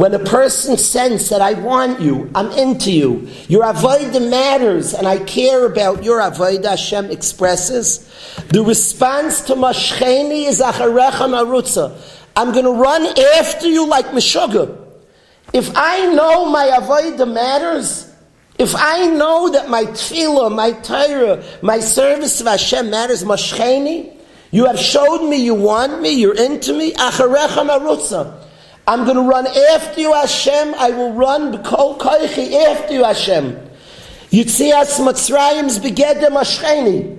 when 0.00 0.14
a 0.14 0.18
person 0.18 0.78
senses 0.78 1.28
that 1.28 1.42
I 1.42 1.52
want 1.52 2.00
you, 2.00 2.30
I'm 2.34 2.50
into 2.52 2.90
you, 2.90 3.28
your 3.48 3.64
avodah 3.64 4.30
matters, 4.30 4.94
and 4.94 5.06
I 5.06 5.18
care 5.18 5.66
about 5.66 6.02
your 6.02 6.20
avodah, 6.20 6.70
Hashem 6.70 7.10
expresses, 7.10 8.10
the 8.48 8.62
response 8.62 9.42
to 9.42 9.54
Mashcheni 9.56 10.46
is 10.46 10.60
Acharecha 10.60 11.28
Narutza. 11.28 12.00
I'm 12.34 12.50
going 12.52 12.64
to 12.64 12.72
run 12.72 13.08
after 13.36 13.68
you 13.68 13.86
like 13.86 14.06
Meshuggah. 14.06 14.74
If 15.52 15.70
I 15.76 16.06
know 16.14 16.48
my 16.48 16.68
avodah 16.80 17.30
matters, 17.30 18.10
if 18.58 18.74
I 18.74 19.06
know 19.06 19.50
that 19.50 19.68
my 19.68 19.84
tefillah, 19.84 20.50
my 20.56 20.72
Torah, 20.80 21.44
my 21.60 21.78
service 21.78 22.40
of 22.40 22.46
Hashem 22.46 22.88
matters, 22.88 23.22
Mashcheni, 23.22 24.16
you 24.50 24.64
have 24.64 24.78
showed 24.78 25.28
me 25.28 25.44
you 25.44 25.56
want 25.56 26.00
me, 26.00 26.12
you're 26.12 26.42
into 26.42 26.72
me, 26.72 26.94
Acharecha 26.94 27.68
Narutza. 27.68 28.46
I'm 28.90 29.04
going 29.04 29.18
to 29.18 29.22
run 29.22 29.46
after 29.46 30.00
you, 30.00 30.12
Hashem. 30.12 30.74
I 30.74 30.90
will 30.90 31.12
run 31.12 31.52
b'kol 31.52 31.96
after 32.02 32.92
you, 32.92 33.04
Hashem. 33.04 33.52
Yitzias 34.32 34.98
Mitzrayim's 34.98 35.78
begedem 35.78 36.30
Ashcheni 36.30 37.16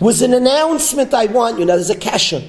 was 0.00 0.20
an 0.20 0.34
announcement. 0.34 1.14
I 1.14 1.24
want 1.24 1.58
you. 1.58 1.64
Now 1.64 1.76
there's 1.76 1.88
a 1.88 1.96
kasha, 1.96 2.46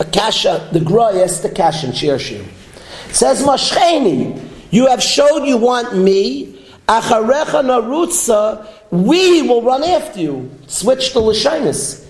a 0.00 0.04
kasha. 0.06 0.70
The 0.72 0.80
Gra 0.80 1.14
yes, 1.14 1.40
the 1.40 1.50
kasha 1.50 1.88
in 1.88 1.92
It 1.92 3.14
says 3.14 3.42
Mashcheni. 3.42 4.48
You 4.70 4.86
have 4.86 5.02
showed 5.02 5.44
you 5.44 5.58
want 5.58 5.94
me. 5.94 6.58
Acharecha 6.88 7.62
narutza. 7.62 8.66
We 8.90 9.42
will 9.42 9.60
run 9.60 9.84
after 9.84 10.20
you. 10.20 10.50
Switch 10.68 11.12
the 11.12 11.20
lashinus 11.20 12.01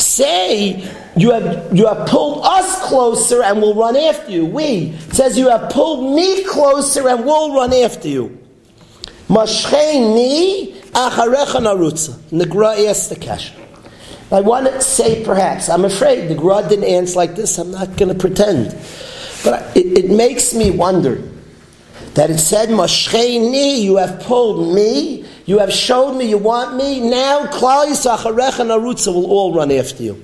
say 0.00 0.88
you 1.16 1.32
have 1.32 1.76
you 1.76 1.86
have 1.86 2.06
pulled 2.08 2.44
us 2.44 2.86
closer 2.88 3.42
and 3.42 3.60
we'll 3.60 3.74
run 3.74 3.96
after 3.96 4.30
you. 4.30 4.46
We 4.46 4.94
it 4.96 5.14
says 5.14 5.38
you 5.38 5.48
have 5.48 5.70
pulled 5.70 6.14
me 6.14 6.44
closer 6.44 7.08
and 7.08 7.24
we'll 7.24 7.54
run 7.54 7.72
after 7.72 8.08
you. 8.08 8.38
Mashcheni 9.28 10.74
acharecha 10.92 11.60
narutza. 11.60 12.16
The 12.30 12.46
the. 12.46 13.52
I 14.30 14.40
want 14.42 14.66
to 14.66 14.80
say 14.82 15.24
perhaps, 15.24 15.70
I'm 15.70 15.86
afraid 15.86 16.28
the 16.28 16.34
Gra 16.34 16.66
didn't 16.68 16.84
answer 16.84 17.16
like 17.16 17.34
this, 17.34 17.56
I'm 17.58 17.70
not 17.70 17.96
going 17.96 18.12
to 18.12 18.14
pretend. 18.14 18.76
But 19.42 19.74
it, 19.74 20.04
it 20.04 20.10
makes 20.10 20.52
me 20.52 20.70
wonder 20.70 21.22
that 22.18 22.30
it 22.30 22.38
said, 22.38 22.68
Mashcheni, 22.68 23.80
you 23.80 23.96
have 23.96 24.20
pulled 24.20 24.74
me 24.74 25.24
you 25.48 25.60
have 25.60 25.72
shown 25.72 26.18
me 26.18 26.28
you 26.28 26.36
want 26.36 26.76
me. 26.76 27.00
Now, 27.00 27.46
Klal 27.46 27.86
Yisrael 27.86 28.60
and 28.60 29.14
will 29.14 29.30
all 29.30 29.54
run 29.54 29.72
after 29.72 30.02
you. 30.02 30.22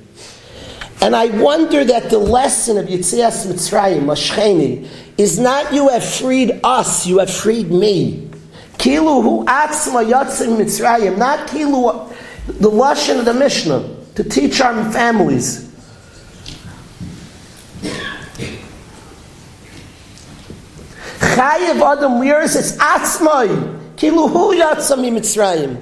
And 1.00 1.16
I 1.16 1.28
wonder 1.40 1.83
that 1.83 2.11
the 2.11 2.18
lesson 2.18 2.76
of 2.76 2.88
Yitzias 2.88 3.46
Mitzrayim, 3.46 4.02
Mashcheni, 4.02 4.87
is 5.16 5.38
not 5.38 5.72
you 5.72 5.88
have 5.88 6.04
freed 6.04 6.61
us, 6.62 7.07
you 7.07 7.20
have 7.20 7.30
freed 7.30 7.70
me. 7.70 8.28
Kilu 8.76 9.22
hu 9.22 9.44
atzma 9.46 10.07
yatzim 10.07 10.59
Mitzrayim, 10.59 11.16
not 11.16 11.48
kilu, 11.48 12.07
the 12.46 12.70
lashon 12.70 13.18
of 13.18 13.24
the 13.24 13.33
Mishnah, 13.33 13.96
to 14.16 14.24
teach 14.24 14.61
our 14.61 14.92
families. 14.92 15.74
Chayev 21.44 21.83
Adam 21.83 22.12
Liris, 22.12 22.57
it's 22.57 22.72
atzmai. 22.78 23.96
Kilu 23.96 24.30
hu 24.30 24.54
yatsa 24.54 24.98
mi 24.98 25.11
Mitzrayim. 25.11 25.78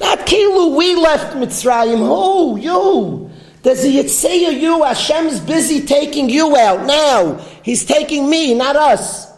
Not 0.00 0.20
kilu 0.20 0.74
we 0.74 0.94
left 0.96 1.36
Mitzrayim. 1.36 1.98
Who? 1.98 2.58
You. 2.58 3.30
There's 3.62 3.84
a 3.84 3.88
Yitzeya 3.88 4.58
you. 4.58 4.82
Hashem's 4.84 5.40
busy 5.40 5.84
taking 5.84 6.30
you 6.30 6.56
out 6.56 6.86
now. 6.86 7.34
He's 7.62 7.84
taking 7.84 8.30
me, 8.30 8.54
not 8.54 8.74
us. 8.76 9.30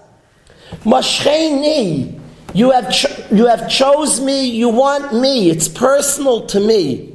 Mashcheni. 0.85 2.21
You 2.55 2.71
have, 2.71 2.93
cho- 2.93 3.27
you 3.35 3.47
have 3.47 3.69
chose 3.69 4.21
me, 4.21 4.49
you 4.49 4.69
want 4.71 5.13
me, 5.13 5.51
it's 5.51 5.69
personal 5.69 6.47
to 6.47 6.61
me. 6.61 7.15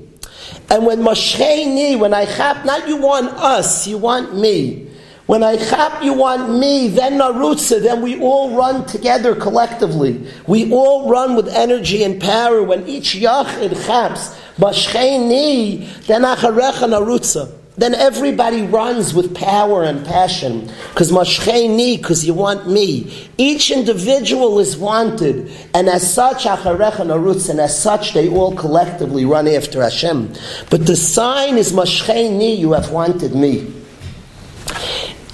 And 0.70 0.86
when 0.86 1.00
Mashcheni, 1.00 1.98
when 1.98 2.14
I 2.14 2.26
have, 2.26 2.66
not 2.66 2.88
you 2.88 2.98
want 2.98 3.30
us, 3.30 3.88
you 3.88 3.98
want 3.98 4.36
me. 4.36 4.93
When 5.26 5.42
I 5.42 5.56
chap 5.56 6.04
you 6.04 6.22
on 6.22 6.60
me, 6.60 6.90
then 6.90 7.14
narutza, 7.14 7.82
then 7.82 8.02
we 8.02 8.20
all 8.20 8.58
run 8.58 8.86
together 8.86 9.34
collectively. 9.34 10.28
We 10.48 10.70
all 10.74 11.10
run 11.10 11.36
with 11.36 11.48
energy 11.48 12.04
and 12.04 12.22
power. 12.22 12.62
When 12.62 12.86
each 12.90 13.16
yachid 13.16 13.86
chaps, 13.86 14.36
bashcheni, 14.58 16.06
then 16.08 16.24
acharecha 16.24 16.90
narutza. 16.90 17.50
Then 17.78 17.96
everybody 17.96 18.64
runs 18.64 19.14
with 19.14 19.34
power 19.34 19.84
and 19.84 20.06
passion. 20.06 20.70
Because 20.90 21.14
mashcheni, 21.14 21.98
because 21.98 22.26
you 22.26 22.34
want 22.34 22.70
me. 22.70 23.30
Each 23.38 23.72
individual 23.72 24.60
is 24.60 24.76
wanted. 24.76 25.50
And 25.74 25.88
as 25.88 26.14
such, 26.14 26.44
acharecha 26.44 26.98
narutza, 26.98 27.52
and 27.52 27.62
as 27.62 27.82
such, 27.82 28.14
they 28.14 28.28
all 28.28 28.54
collectively 28.56 29.24
run 29.24 29.48
after 29.48 29.82
Hashem. 29.82 30.34
But 30.70 30.86
the 30.86 30.98
sign 30.98 31.58
is 31.58 31.72
mashcheni, 31.72 32.58
you 32.58 32.74
have 32.74 32.92
wanted 32.92 33.34
me. 33.34 33.83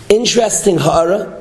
Interesting 0.09 0.77
hara. 0.77 1.35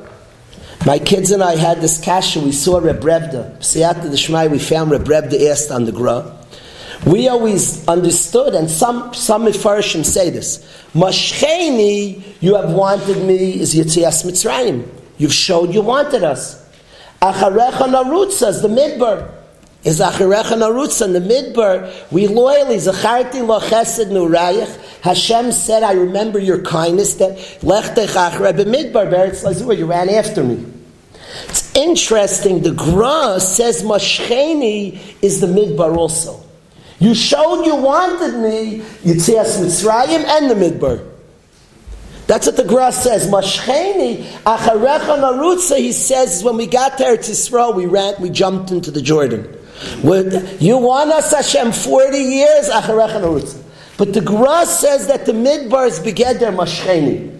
My 0.85 0.99
kids 0.99 1.31
and 1.31 1.43
I 1.43 1.55
had 1.55 1.81
this 1.81 1.99
kasha. 2.03 2.39
We 2.39 2.51
saw 2.51 2.79
Reb 2.79 3.01
Revda. 3.01 3.57
Siyata 3.57 4.09
Deshmai, 4.09 4.49
we 4.49 4.59
found 4.59 4.91
Reb 4.91 5.05
Revda 5.05 5.49
asked 5.49 5.71
on 5.71 5.85
the 5.85 5.91
Gra. 5.91 6.35
We 7.05 7.27
always 7.27 7.87
understood, 7.87 8.53
and 8.53 8.69
some 8.69 9.13
some 9.13 9.45
Mefarshim 9.45 10.05
say 10.05 10.29
this. 10.29 10.59
Mashcheni, 10.93 12.23
you 12.41 12.55
have 12.55 12.71
wanted 12.71 13.25
me, 13.25 13.59
is 13.59 13.73
Yitzias 13.73 14.25
Mitzrayim. 14.25 14.87
You've 15.17 15.33
showed 15.33 15.73
you 15.73 15.81
wanted 15.81 16.23
us. 16.23 16.65
Acharecha 17.21 17.87
Narutza 17.87 18.61
the 18.61 18.67
Midbar 18.67 19.38
is 19.83 19.99
Acharecha 20.01 20.57
Narutza 20.57 21.05
in 21.05 21.13
the 21.13 21.19
Midbar. 21.19 22.11
We 22.11 22.27
loyally, 22.27 22.75
Zacharti 22.75 23.45
Lo 23.45 23.59
Chesed 23.59 24.07
Nurayach. 24.07 25.01
Hashem 25.01 25.53
said, 25.53 25.83
I 25.83 25.93
remember 25.93 26.37
your 26.37 26.61
kindness 26.61 27.15
that 27.15 27.37
Lechtech 27.61 28.07
Achre 28.07 28.51
B'Midbar 28.53 29.09
Beretz 29.09 29.43
Lazua, 29.45 29.77
you 29.77 29.85
ran 29.85 30.09
after 30.09 30.43
me. 30.43 30.65
It's 31.47 31.73
interesting, 31.75 32.61
the 32.61 32.71
Gra 32.71 33.39
says 33.39 33.83
Mashcheni 33.83 34.99
is 35.21 35.39
the 35.39 35.47
Midbar 35.47 35.95
also. 35.95 36.43
You 36.99 37.15
showed 37.15 37.63
you 37.63 37.77
wanted 37.77 38.37
me, 38.39 38.79
Yitzias 39.03 39.61
Mitzrayim 39.61 40.25
and 40.25 40.49
the 40.51 40.55
Midbar. 40.55 41.05
That's 42.27 42.45
what 42.45 42.57
the 42.57 42.65
Gra 42.65 42.91
says. 42.91 43.27
Mashcheni, 43.27 44.25
Acharecha 44.43 45.17
Narutza, 45.17 45.77
he 45.77 45.93
says, 45.93 46.43
when 46.43 46.57
we 46.57 46.67
got 46.67 46.97
there 46.97 47.15
to 47.15 47.31
Yisrael, 47.31 47.73
we 47.73 47.85
ran, 47.85 48.15
we 48.19 48.29
jumped 48.29 48.71
into 48.71 48.91
the 48.91 49.01
Jordan. 49.01 49.55
You 50.03 50.77
want 50.77 51.11
us, 51.11 51.31
Hashem, 51.31 51.71
40 51.71 52.17
years? 52.17 52.69
But 53.97 54.13
the 54.13 54.21
Gra 54.21 54.65
says 54.65 55.07
that 55.07 55.25
the 55.25 55.33
midbars 55.33 56.03
began 56.03 56.37
their 56.37 56.51
mashcheni. 56.51 57.37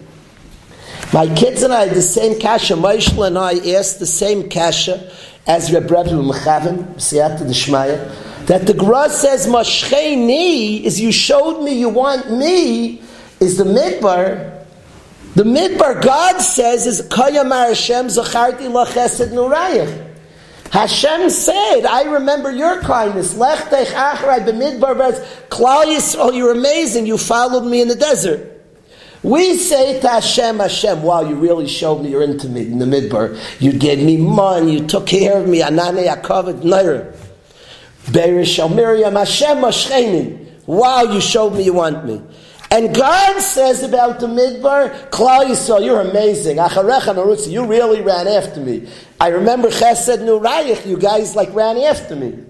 My 1.12 1.26
kids 1.34 1.62
and 1.62 1.72
I 1.72 1.86
had 1.86 1.96
the 1.96 2.02
same 2.02 2.38
kasha. 2.38 2.74
Maishla 2.74 3.28
and 3.28 3.38
I 3.38 3.54
asked 3.76 3.98
the 3.98 4.06
same 4.06 4.48
kasha 4.48 5.10
as 5.46 5.72
Reb 5.72 5.90
Rebbe 5.90 6.10
Mechavim, 6.10 6.84
Siyata 6.94 7.40
Deshmaya, 7.40 8.46
that 8.46 8.66
the 8.66 8.74
Gra 8.74 9.08
says 9.08 9.46
mashcheni 9.46 10.82
is 10.82 11.00
you 11.00 11.10
showed 11.10 11.62
me 11.62 11.72
you 11.78 11.88
want 11.88 12.30
me 12.30 13.02
is 13.40 13.56
the 13.56 13.64
midbar. 13.64 14.64
The 15.34 15.44
midbar 15.44 16.02
God 16.02 16.40
says 16.40 16.86
is 16.86 17.02
Kayamar 17.08 17.68
Hashem 17.68 18.06
Zacharti 18.06 18.68
Lachesed 18.70 19.30
Nurayach. 19.30 20.09
Hashem 20.70 21.30
said, 21.30 21.84
I 21.84 22.04
remember 22.04 22.50
your 22.50 22.80
kindness. 22.80 23.34
Lechtech 23.34 23.86
achrai 23.86 24.46
b'midbar 24.46 24.96
Klal 25.48 25.84
Yisrael, 25.84 26.34
you're 26.36 26.52
amazing. 26.52 27.06
You 27.06 27.18
followed 27.18 27.68
me 27.68 27.80
in 27.80 27.88
the 27.88 27.96
desert. 27.96 28.46
We 29.22 29.56
say 29.56 30.00
to 30.00 30.08
Hashem, 30.08 30.60
Hashem, 30.60 31.02
wow, 31.02 31.28
you 31.28 31.34
really 31.34 31.68
showed 31.68 32.02
me 32.02 32.10
you're 32.10 32.22
into 32.22 32.48
me 32.48 32.62
in 32.62 32.78
the 32.78 32.86
midbar. 32.86 33.38
You 33.60 33.72
gave 33.72 33.98
me 33.98 34.16
money, 34.16 34.72
you 34.72 34.86
took 34.86 35.06
care 35.06 35.42
of 35.42 35.48
me, 35.48 35.60
Anane 35.60 36.06
Yakovet 36.06 36.64
Nair. 36.64 37.14
Beirish 38.06 38.74
Miriam, 38.74 39.16
Hashem 39.16 39.58
Mashcheni. 39.58 40.48
Wow, 40.66 41.02
you 41.02 41.20
showed 41.20 41.54
me 41.54 41.64
you 41.64 41.74
want 41.74 42.06
me. 42.06 42.22
And 42.72 42.94
God 42.94 43.40
says 43.40 43.82
about 43.82 44.20
the 44.20 44.28
midbar, 44.28 45.10
Klal 45.10 45.46
Yisrael, 45.46 45.84
you're 45.84 46.00
amazing. 46.00 46.58
Acharecha 46.58 47.14
Narutzi, 47.14 47.50
you 47.50 47.66
really 47.66 48.00
ran 48.00 48.28
after 48.28 48.60
me. 48.60 48.88
I 49.20 49.28
remember 49.28 49.68
Chesed 49.68 50.18
Nurayich, 50.18 50.86
you 50.86 50.96
guys 50.96 51.34
like 51.34 51.52
ran 51.52 51.78
after 51.78 52.14
me. 52.14 52.44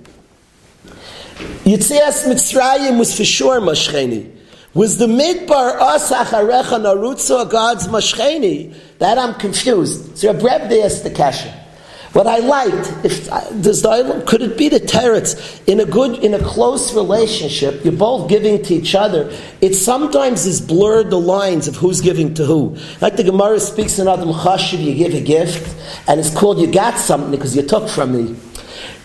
Yitzias 1.65 2.29
Mitzrayim 2.29 2.99
was 2.99 3.17
for 3.17 3.25
sure 3.25 3.61
Mashcheni. 3.61 4.37
Was 4.75 4.99
the 4.99 5.07
midbar 5.07 5.81
us 5.81 6.13
Acharecha 6.13 6.79
Narutzi 6.79 7.51
God's 7.51 7.89
Mashcheni? 7.89 8.75
That 8.99 9.17
I'm 9.17 9.35
confused. 9.35 10.19
So 10.19 10.35
Reb 10.35 10.71
asked 10.71 11.03
the 11.03 11.11
question. 11.11 11.55
What 12.13 12.27
I 12.27 12.39
liked, 12.39 12.93
if 13.05 13.31
uh, 13.31 14.21
could 14.27 14.43
it 14.43 14.59
be 14.59 14.69
the 14.69 14.81
teretz 14.81 15.61
in 15.69 15.79
a 15.79 15.85
good, 15.85 16.25
in 16.25 16.35
a 16.35 16.43
close 16.43 16.93
relationship, 16.93 17.85
you're 17.85 17.93
both 17.93 18.29
giving 18.29 18.61
to 18.65 18.75
each 18.75 18.97
other. 18.97 19.33
It 19.61 19.75
sometimes 19.75 20.45
is 20.45 20.61
blurred 20.61 21.11
the 21.11 21.21
lines 21.21 21.69
of 21.69 21.77
who's 21.77 22.01
giving 22.01 22.35
to 22.35 22.45
who. 22.45 22.77
Like 23.01 23.15
the 23.15 23.23
Gemara 23.23 23.61
speaks 23.61 24.01
in 24.01 24.09
adam 24.09 24.31
chashuv, 24.31 24.83
you 24.83 24.95
give 24.95 25.15
a 25.15 25.21
gift, 25.21 25.77
and 26.09 26.19
it's 26.19 26.35
called 26.35 26.59
you 26.59 26.67
got 26.67 26.99
something 26.99 27.31
because 27.31 27.55
you 27.55 27.63
took 27.63 27.89
from 27.89 28.13
me. 28.13 28.37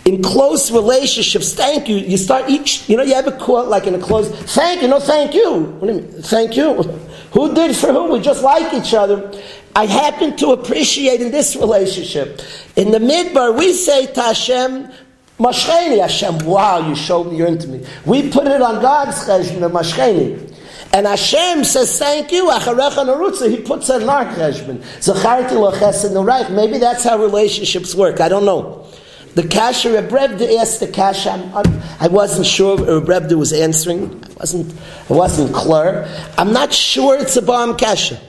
In 0.06 0.24
close 0.24 0.72
relationships, 0.72 1.54
thank 1.54 1.88
you. 1.88 1.98
You 1.98 2.18
start 2.18 2.50
each, 2.50 2.90
you 2.90 2.98
know, 2.98 3.04
you 3.04 3.14
have 3.14 3.28
a 3.28 3.32
call 3.32 3.66
like 3.66 3.86
in 3.86 3.94
a 3.94 4.00
close, 4.00 4.30
thank 4.56 4.82
you, 4.82 4.88
no, 4.88 5.00
thank 5.00 5.36
you. 5.36 5.60
What 5.60 5.88
do 5.88 5.94
you 5.94 6.02
mean? 6.02 6.22
Thank 6.24 6.58
you. 6.58 6.82
Who 7.34 7.54
did 7.54 7.76
for 7.76 7.94
who? 7.94 8.14
We 8.14 8.20
just 8.20 8.42
like 8.42 8.74
each 8.74 8.94
other. 8.96 9.32
I 9.76 9.86
happen 9.86 10.38
to 10.38 10.52
appreciate 10.52 11.20
in 11.20 11.32
this 11.32 11.56
relationship. 11.56 12.42
In 12.78 12.92
the 12.92 13.00
midbar, 13.00 13.58
we 13.58 13.74
say 13.74 14.06
to 14.06 14.22
Hashem, 14.22 14.90
Mashcheni 15.38 16.00
Hashem, 16.00 16.46
wow, 16.46 16.88
you 16.88 16.96
showed 16.96 17.26
me, 17.26 17.38
you're 17.38 17.52
me. 17.52 17.86
We 18.06 18.30
put 18.30 18.48
it 18.48 18.62
on 18.62 18.82
God's 18.82 19.18
cheshbon, 19.26 19.60
the 19.60 19.70
Mashcheni. 19.70 20.54
And 20.94 21.06
Hashem 21.06 21.66
says, 21.66 22.00
thank 22.00 22.32
you, 22.32 22.46
Acharecha 22.46 23.04
Narutza, 23.06 23.50
he 23.50 23.62
puts 23.62 23.90
it 23.90 24.02
on 24.02 24.10
our 24.10 24.26
cheshbon. 24.34 24.78
Zacharti 25.00 25.52
lo 25.52 25.74
chesed 25.74 26.56
Maybe 26.56 26.78
that's 26.78 27.04
how 27.04 27.18
relationships 27.18 27.94
work, 27.94 28.22
I 28.22 28.30
don't 28.30 28.46
know. 28.46 28.88
The 29.34 29.46
kasha, 29.46 29.90
Rebrebda 29.90 30.58
asked 30.62 30.80
the 30.80 30.88
kasha, 30.88 31.52
I 32.00 32.08
wasn't 32.08 32.46
sure 32.46 32.78
Rebrebda 32.78 33.38
was 33.38 33.52
answering, 33.52 34.24
I 34.24 34.34
wasn't, 34.40 34.74
I 35.10 35.14
wasn't 35.14 35.54
clear. 35.54 36.08
I'm 36.38 36.54
not 36.54 36.72
sure 36.74 37.20
it's 37.20 37.36
a 37.36 37.42
bomb 37.42 37.76
kasha. 37.76 38.22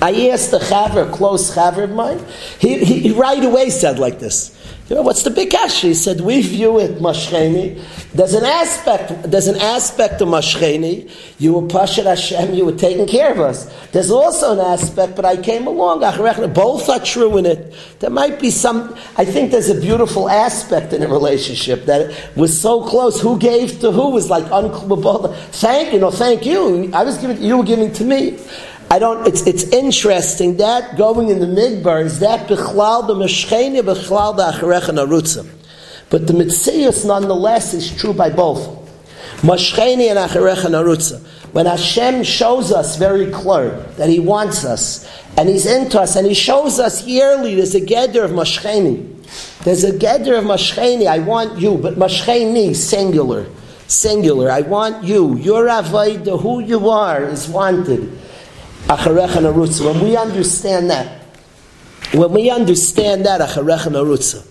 I 0.00 0.28
asked 0.28 0.52
a 0.52 0.58
chaver, 0.58 1.08
a 1.08 1.12
close 1.12 1.54
chaver 1.54 1.84
of 1.84 1.90
mine. 1.90 2.24
He, 2.58 2.84
he, 2.84 3.00
he, 3.00 3.12
right 3.12 3.42
away 3.42 3.70
said 3.70 3.98
like 3.98 4.18
this. 4.18 4.52
You 4.88 4.94
know, 4.94 5.02
what's 5.02 5.24
the 5.24 5.30
big 5.30 5.52
issue? 5.52 5.88
He 5.88 5.94
said, 5.94 6.20
we 6.20 6.42
view 6.42 6.78
it 6.78 6.98
mashcheni. 7.00 7.82
There's 8.12 8.34
an 8.34 8.44
aspect, 8.44 9.28
there's 9.28 9.48
an 9.48 9.56
aspect 9.56 10.20
of 10.20 10.28
mashcheni. 10.28 11.10
You 11.40 11.54
were 11.54 11.62
pashat 11.66 12.04
Hashem, 12.04 12.54
you 12.54 12.64
were 12.64 12.76
taking 12.76 13.06
care 13.08 13.32
of 13.32 13.40
us. 13.40 13.68
There's 13.90 14.12
also 14.12 14.52
an 14.52 14.60
aspect, 14.60 15.16
but 15.16 15.24
I 15.24 15.38
came 15.38 15.66
along. 15.66 16.00
Both 16.52 16.88
are 16.88 17.00
true 17.00 17.36
in 17.38 17.46
it. 17.46 17.74
There 17.98 18.10
might 18.10 18.38
be 18.38 18.50
some, 18.50 18.94
I 19.16 19.24
think 19.24 19.50
there's 19.50 19.70
a 19.70 19.80
beautiful 19.80 20.28
aspect 20.28 20.92
in 20.92 21.02
a 21.02 21.08
relationship 21.08 21.86
that 21.86 22.36
was 22.36 22.56
so 22.56 22.86
close. 22.86 23.20
Who 23.20 23.38
gave 23.38 23.80
to 23.80 23.90
who 23.90 24.10
was 24.10 24.30
like. 24.30 24.44
Thank 24.46 25.92
you, 25.92 25.98
no, 25.98 26.10
thank 26.12 26.46
you. 26.46 26.92
I 26.92 27.02
was 27.02 27.18
giving, 27.18 27.42
you 27.42 27.56
were 27.56 27.64
giving 27.64 27.92
to 27.94 28.04
me. 28.04 28.38
I 28.88 29.00
don't. 29.00 29.26
It's 29.26 29.42
it's 29.46 29.64
interesting 29.64 30.58
that 30.58 30.96
going 30.96 31.28
in 31.28 31.40
the 31.40 31.46
midbar 31.46 32.04
is 32.04 32.20
that 32.20 32.48
bichlal 32.48 33.06
the 33.06 33.14
meshcheni 33.14 33.80
bichlal 33.82 34.36
the 34.36 34.44
acharecha 34.52 34.90
narutza, 34.90 35.48
but 36.08 36.28
the 36.28 36.32
mitzias 36.32 37.04
nonetheless 37.04 37.74
is 37.74 37.94
true 37.96 38.12
by 38.12 38.30
both 38.30 38.60
mashcheni 39.42 40.08
and 40.08 40.18
acharecha 40.18 40.70
narutza. 40.70 41.20
When 41.52 41.66
Hashem 41.66 42.22
shows 42.22 42.70
us 42.70 42.96
very 42.96 43.30
clear 43.32 43.70
that 43.96 44.08
He 44.08 44.20
wants 44.20 44.64
us 44.64 45.10
and 45.36 45.48
He's 45.48 45.66
into 45.66 46.00
us 46.00 46.14
and 46.14 46.26
He 46.26 46.34
shows 46.34 46.78
us 46.78 47.04
yearly, 47.06 47.56
there's 47.56 47.74
a 47.74 47.80
gather 47.80 48.22
of 48.22 48.30
mashcheni. 48.30 49.14
There's 49.64 49.82
a 49.82 49.96
gather 49.98 50.36
of 50.36 50.44
mashcheni. 50.44 51.06
I 51.06 51.18
want 51.20 51.58
you, 51.58 51.76
but 51.76 51.94
mashcheni 51.94 52.76
singular, 52.76 53.46
singular. 53.88 54.50
I 54.50 54.60
want 54.60 55.02
you. 55.02 55.36
Your 55.38 55.66
avodah, 55.66 56.40
who 56.40 56.60
you 56.60 56.88
are, 56.88 57.24
is 57.24 57.48
wanted. 57.48 58.16
Acharecha 58.88 59.40
Narutza. 59.42 59.84
When 59.84 60.02
we 60.04 60.16
understand 60.16 60.90
that, 60.90 61.22
when 62.12 62.32
we 62.32 62.50
understand 62.50 63.26
that, 63.26 63.40
Acharecha 63.40 63.90
Narutza, 63.90 64.46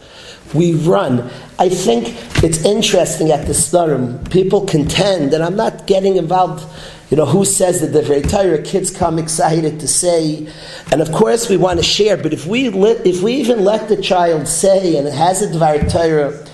we 0.53 0.73
run. 0.73 1.29
I 1.57 1.69
think 1.69 2.09
it's 2.43 2.63
interesting 2.65 3.31
at 3.31 3.47
the 3.47 3.53
Starim, 3.53 4.29
people 4.29 4.65
contend, 4.65 5.33
and 5.33 5.41
I'm 5.41 5.55
not 5.55 5.87
getting 5.87 6.17
involved, 6.17 6.65
you 7.09 7.15
know, 7.15 7.25
who 7.25 7.45
says 7.45 7.79
that 7.79 7.87
the 7.87 8.21
tired 8.23 8.65
kids 8.65 8.91
come 8.91 9.17
excited 9.17 9.79
to 9.79 9.87
say, 9.87 10.51
and 10.91 11.01
of 11.01 11.11
course 11.13 11.49
we 11.49 11.55
want 11.55 11.79
to 11.79 11.83
share, 11.83 12.17
but 12.17 12.33
if 12.33 12.45
we, 12.45 12.67
let, 12.69 13.07
if 13.07 13.21
we 13.23 13.35
even 13.35 13.63
let 13.63 13.87
the 13.87 14.01
child 14.01 14.49
say, 14.49 14.97
and 14.97 15.07
it 15.07 15.13
has 15.13 15.41
a 15.41 15.47
Dvar 15.47 15.89
Torah, 15.89 16.45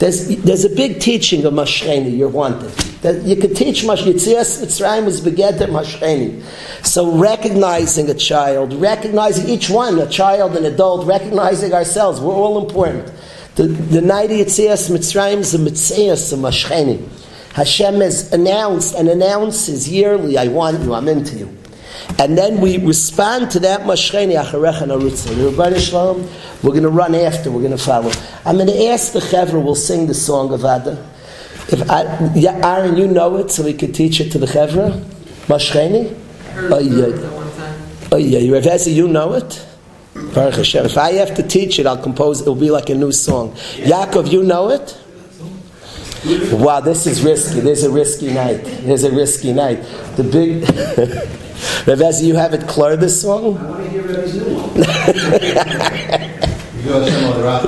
there's, 0.00 0.28
there's 0.38 0.64
a 0.64 0.70
big 0.70 0.98
teaching 0.98 1.44
of 1.44 1.52
Mashcheni, 1.52 2.16
you're 2.16 2.30
wanted. 2.30 2.70
That 3.02 3.22
you 3.22 3.36
could 3.36 3.54
teach 3.54 3.84
Mash 3.84 4.02
Yitzias 4.02 4.62
Mitzrayim 4.62 5.04
was 5.04 5.20
begetter 5.20 5.66
Mashcheni. 5.66 6.42
So 6.82 7.18
recognizing 7.18 8.08
a 8.08 8.14
child, 8.14 8.72
recognizing 8.72 9.50
each 9.50 9.68
one, 9.68 9.98
a 9.98 10.08
child, 10.08 10.56
an 10.56 10.64
adult, 10.64 11.06
recognizing 11.06 11.74
ourselves, 11.74 12.18
we're 12.18 12.32
all 12.32 12.66
important. 12.66 13.12
The, 13.56 13.64
the 13.64 14.00
night 14.00 14.30
of 14.30 14.38
Yitzias 14.38 14.90
Mitzrayim 14.90 15.40
is 15.40 15.54
a 15.54 15.58
Mitzias 15.58 16.32
of 16.32 16.38
Mashcheni. 16.38 17.06
Hashem 17.52 17.96
has 17.96 18.32
announced 18.32 18.94
and 18.94 19.06
announces 19.06 19.86
yearly, 19.86 20.38
I 20.38 20.48
want 20.48 20.80
you, 20.80 20.94
I'm 20.94 21.08
into 21.08 21.36
you. 21.36 21.59
And 22.18 22.36
then 22.36 22.60
we 22.60 22.78
respond 22.78 23.50
to 23.52 23.60
that 23.60 23.82
Mashcheni 23.82 24.42
Acharecha 24.42 24.86
Narutza. 24.86 25.78
Shalom, 25.78 26.28
we're 26.62 26.70
going 26.70 26.82
to 26.82 26.90
run 26.90 27.14
after, 27.14 27.50
we're 27.50 27.60
going 27.60 27.70
to 27.70 27.78
follow. 27.78 28.12
I'm 28.44 28.56
going 28.56 28.68
to 28.68 28.86
ask 28.86 29.12
the 29.12 29.20
Chevra, 29.20 29.62
we'll 29.62 29.74
sing 29.74 30.06
the 30.06 30.14
song 30.14 30.52
of 30.52 30.60
Ada. 30.60 31.08
If 31.68 31.88
I, 31.88 32.32
yeah, 32.34 32.60
Aaron, 32.66 32.96
you 32.96 33.06
know 33.06 33.36
it, 33.36 33.50
so 33.50 33.62
we 33.62 33.72
could 33.72 33.94
teach 33.94 34.20
it 34.20 34.30
to 34.32 34.38
the 34.38 34.46
Chevra? 34.46 35.00
Mashcheni? 35.46 36.16
Oh, 36.70 36.78
yeah. 36.78 38.08
Oh, 38.12 38.16
yeah. 38.16 38.60
Ezi, 38.60 38.92
you 38.92 39.08
know 39.08 39.34
it? 39.34 39.66
Baruch 40.34 40.56
Hashem. 40.56 40.84
If 40.84 40.98
I 40.98 41.12
have 41.12 41.34
to 41.36 41.42
teach 41.42 41.78
it, 41.78 41.86
I'll 41.86 41.96
compose, 41.96 42.42
it'll 42.42 42.54
be 42.54 42.70
like 42.70 42.90
a 42.90 42.94
new 42.94 43.12
song. 43.12 43.52
Yaakov, 43.52 44.30
you 44.30 44.42
know 44.42 44.70
it? 44.70 44.98
Wow, 46.24 46.80
this 46.80 47.06
is 47.06 47.22
risky. 47.24 47.60
There's 47.60 47.82
a 47.82 47.90
risky 47.90 48.32
night. 48.32 48.62
There's 48.82 49.04
a 49.04 49.10
risky 49.10 49.52
night. 49.52 49.82
The 50.16 50.24
big. 50.24 50.64
Rav 51.86 52.02
you 52.22 52.36
have 52.36 52.52
it 52.52 52.68
clear 52.68 52.96
this 52.96 53.22
song? 53.22 53.56
I 53.56 53.62
want 53.62 53.84
to 53.84 53.90
hear 53.90 54.02
Rav 54.02 54.26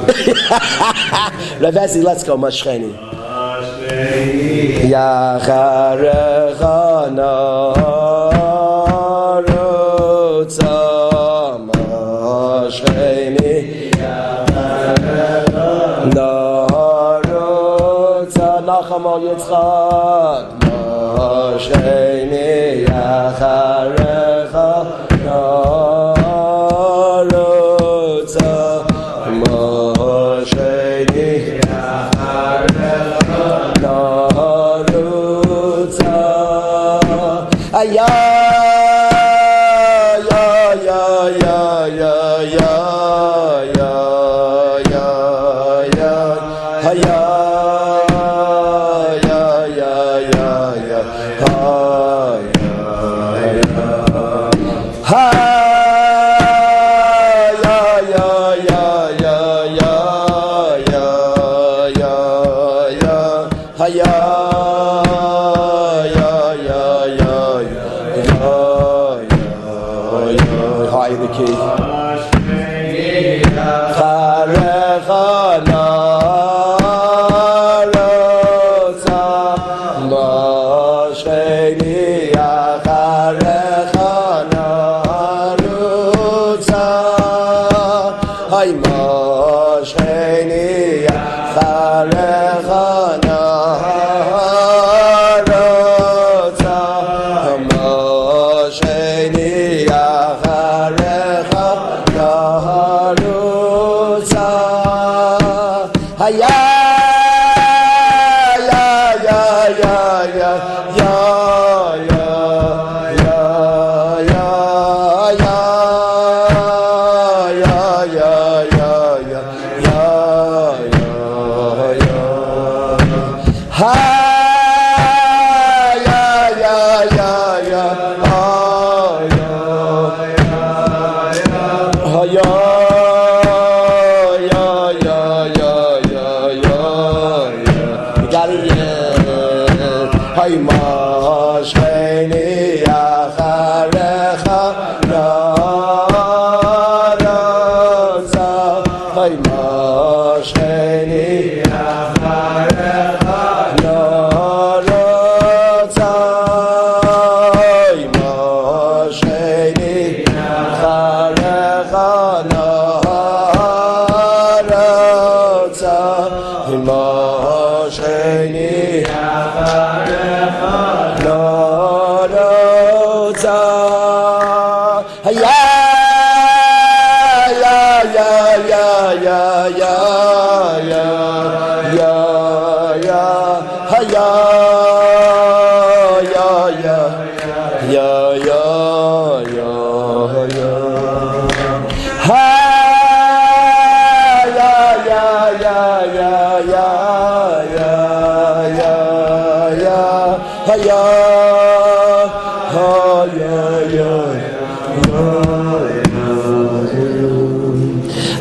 let's 2.03 2.25
go, 2.25 2.37
Mashcheni. 2.37 2.93
Yacharecha 4.91 7.11
oy 19.13 19.29
tsad 19.37 20.47
mah 20.65 21.53
sheyni 21.65 22.53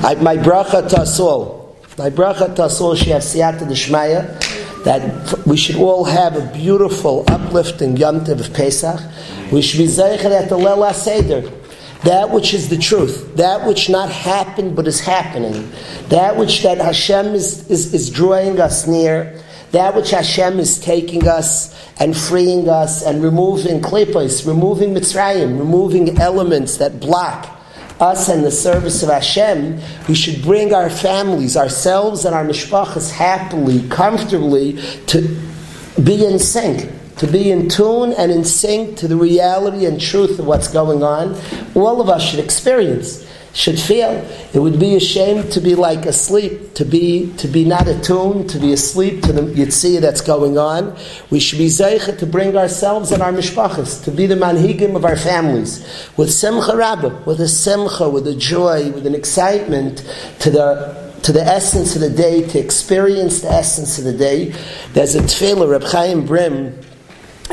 my 0.01 0.35
bracha 0.35 0.89
tasul, 0.89 1.75
my 1.97 2.09
bracha 2.09 2.55
tasul, 2.55 2.97
she 2.97 3.11
has 3.11 3.31
siyata 3.31 3.67
d'shmaya, 3.67 4.83
that 4.83 5.45
we 5.45 5.55
should 5.55 5.75
all 5.75 6.05
have 6.05 6.35
a 6.35 6.51
beautiful, 6.51 7.23
uplifting 7.27 7.95
Yom 7.97 8.21
Tov 8.21 8.39
of 8.39 8.51
Pesach. 8.51 8.99
We 9.51 9.61
should 9.61 9.77
be 9.77 9.85
zeichet 9.85 10.31
at 10.31 10.49
the 10.49 10.57
Lela 10.57 10.95
Seder. 10.95 11.41
That 12.03 12.31
which 12.31 12.55
is 12.55 12.69
the 12.69 12.79
truth, 12.79 13.35
that 13.35 13.67
which 13.67 13.89
not 13.89 14.09
happened 14.09 14.75
but 14.75 14.87
is 14.87 14.99
happening, 14.99 15.71
that 16.09 16.35
which 16.35 16.63
that 16.63 16.79
Hashem 16.79 17.35
is, 17.35 17.69
is, 17.69 17.93
is 17.93 18.09
drawing 18.09 18.59
us 18.59 18.87
near, 18.87 19.39
that 19.69 19.93
which 19.93 20.09
Hashem 20.09 20.59
is 20.59 20.79
taking 20.79 21.27
us 21.27 21.79
and 21.99 22.17
freeing 22.17 22.67
us 22.67 23.03
and 23.03 23.21
removing 23.21 23.81
klippos, 23.81 24.47
removing 24.47 24.95
Mitzrayim, 24.95 25.59
removing 25.59 26.17
elements 26.19 26.77
that 26.77 26.99
block 26.99 27.60
us 28.01 28.27
and 28.29 28.43
the 28.43 28.51
service 28.51 29.03
of 29.03 29.09
Hashem, 29.09 29.79
we 30.09 30.15
should 30.15 30.41
bring 30.41 30.73
our 30.73 30.89
families, 30.89 31.55
ourselves, 31.55 32.25
and 32.25 32.33
our 32.33 32.43
mishpachas 32.43 33.11
happily, 33.11 33.87
comfortably 33.89 34.73
to 35.07 35.21
be 36.03 36.25
in 36.25 36.39
sync, 36.39 36.91
to 37.17 37.27
be 37.27 37.51
in 37.51 37.69
tune 37.69 38.13
and 38.13 38.31
in 38.31 38.43
sync 38.43 38.97
to 38.97 39.07
the 39.07 39.15
reality 39.15 39.85
and 39.85 40.01
truth 40.01 40.39
of 40.39 40.47
what's 40.47 40.67
going 40.67 41.03
on. 41.03 41.39
All 41.75 42.01
of 42.01 42.09
us 42.09 42.23
should 42.23 42.39
experience 42.39 43.27
should 43.53 43.79
feel. 43.79 44.11
It 44.53 44.59
would 44.59 44.79
be 44.79 44.95
a 44.95 44.99
shame 44.99 45.49
to 45.49 45.59
be 45.59 45.75
like 45.75 46.05
asleep, 46.05 46.73
to 46.75 46.85
be 46.85 47.33
to 47.37 47.47
be 47.47 47.65
not 47.65 47.87
attuned, 47.87 48.49
to 48.51 48.59
be 48.59 48.71
asleep 48.71 49.23
to 49.23 49.33
the 49.33 49.41
yitzia 49.41 49.99
that's 49.99 50.21
going 50.21 50.57
on. 50.57 50.95
We 51.29 51.39
should 51.39 51.57
be 51.57 51.67
zeichet 51.67 52.19
to 52.19 52.25
bring 52.25 52.55
ourselves 52.55 53.11
and 53.11 53.21
our 53.21 53.31
mishpachas, 53.31 54.03
to 54.05 54.11
be 54.11 54.25
the 54.25 54.35
manhigim 54.35 54.95
of 54.95 55.03
our 55.03 55.17
families, 55.17 55.85
with 56.17 56.31
simcha 56.31 56.75
rabba, 56.75 57.23
with 57.25 57.41
a 57.41 57.47
simcha, 57.47 58.09
with 58.09 58.27
a 58.27 58.35
joy, 58.35 58.91
with 58.91 59.05
an 59.05 59.15
excitement 59.15 59.97
to 60.39 60.49
the 60.49 61.11
to 61.23 61.31
the 61.31 61.43
essence 61.43 61.95
of 61.95 62.01
the 62.01 62.09
day, 62.09 62.47
to 62.47 62.57
experience 62.57 63.41
the 63.41 63.51
essence 63.51 63.99
of 63.99 64.05
the 64.05 64.13
day. 64.13 64.55
There's 64.93 65.13
a 65.13 65.21
tefillah, 65.21 65.69
Reb 65.69 65.83
Chaim 65.83 66.25
Brim 66.25 66.79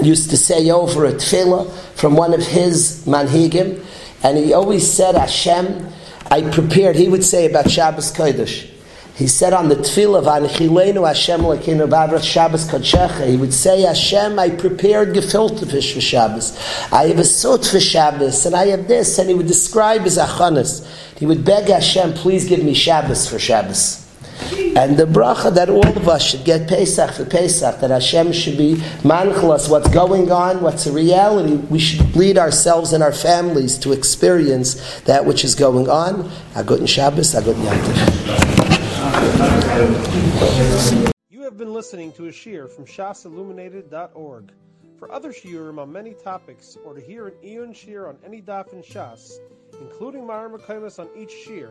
used 0.03 0.31
to 0.31 0.37
say 0.37 0.71
over 0.71 1.05
a 1.05 1.13
tefillah 1.13 1.71
from 1.95 2.17
one 2.17 2.33
of 2.33 2.47
his 2.47 3.05
manhigim, 3.05 3.85
and 4.23 4.37
he 4.37 4.53
always 4.53 4.91
said, 4.91 5.15
Hashem, 5.15 5.93
I 6.31 6.43
prepared, 6.43 6.97
he 6.97 7.09
would 7.09 7.25
say 7.25 7.47
about 7.47 7.71
Shabbos 7.71 8.13
Kodesh. 8.13 8.71
He 9.15 9.27
said 9.27 9.53
on 9.53 9.69
the 9.69 9.75
tefillah 9.75 10.19
of 10.19 10.25
Anchilenu 10.27 11.05
Hashem 11.07 11.41
Lekinu 11.41 11.89
Bavrat 11.89 12.23
Shabbos 12.23 12.69
Kodshecha, 12.69 13.27
he 13.27 13.37
would 13.37 13.53
say, 13.53 13.83
Hashem, 13.83 14.39
I 14.39 14.51
prepared 14.51 15.09
gefilte 15.09 15.69
fish 15.69 15.95
for 15.95 16.01
Shabbos. 16.01 16.57
I 16.93 17.09
have 17.09 17.19
a 17.19 17.25
sot 17.25 17.67
for 17.67 17.81
Shabbos, 17.81 18.47
and 18.47 18.55
I 18.55 18.67
have 18.67 18.87
this, 18.87 19.19
and 19.19 19.29
he 19.29 19.35
would 19.35 19.49
describe 19.49 20.03
his 20.03 20.19
achanas. 20.19 20.87
He 21.19 21.27
would 21.27 21.45
beg 21.45 21.69
Hashem, 21.69 22.13
please 22.13 22.49
give 22.49 22.63
me 22.63 22.75
Shabbos 22.75 23.29
for 23.29 23.41
Shabbos. 23.41 24.08
And 24.77 24.97
the 24.97 25.07
bracha 25.07 25.53
that 25.55 25.69
all 25.69 25.87
of 25.87 26.09
us 26.09 26.23
should 26.23 26.45
get 26.45 26.69
Pesach 26.69 27.13
for 27.13 27.25
Pesach, 27.25 27.81
that 27.81 27.91
Hashem 27.91 28.33
should 28.33 28.57
be 28.57 28.77
manchlas, 29.03 29.69
what's 29.69 29.89
going 29.89 30.31
on, 30.31 30.61
what's 30.63 30.87
a 30.87 30.93
reality. 30.93 31.57
We 31.57 31.79
should 31.79 32.15
lead 32.15 32.39
ourselves 32.39 32.93
and 32.93 33.03
our 33.03 33.13
families 33.13 33.77
to 33.79 33.93
experience 33.93 35.01
that 35.01 35.27
which 35.27 35.45
is 35.45 35.55
going 35.55 35.89
on. 35.89 36.31
Agut 36.55 36.89
Shabbos, 36.89 37.35
Agut 37.35 37.55
Yantiv. 37.55 38.29
You 41.31 41.43
have 41.43 41.57
been 41.57 41.73
listening 41.73 42.13
to 42.13 42.27
a 42.27 42.31
shiur 42.31 42.71
from 42.71 42.85
shasilluminated.org. 42.87 44.53
For 44.99 45.13
other 45.13 45.33
shiurim 45.33 45.79
on 45.79 45.93
many 45.93 46.15
topics, 46.15 46.77
or 46.85 46.95
to 46.95 47.01
hear 47.01 47.29
an 47.29 47.35
Eon 47.45 47.73
shiur 47.73 48.09
on 48.09 48.19
any 48.25 48.43
daf 48.43 48.73
in 48.73 48.83
Shas, 48.83 49.39
including 49.81 50.23
mareh 50.23 50.51
mekomos 50.59 50.99
on 50.99 51.09
each 51.17 51.33
shiur, 51.47 51.71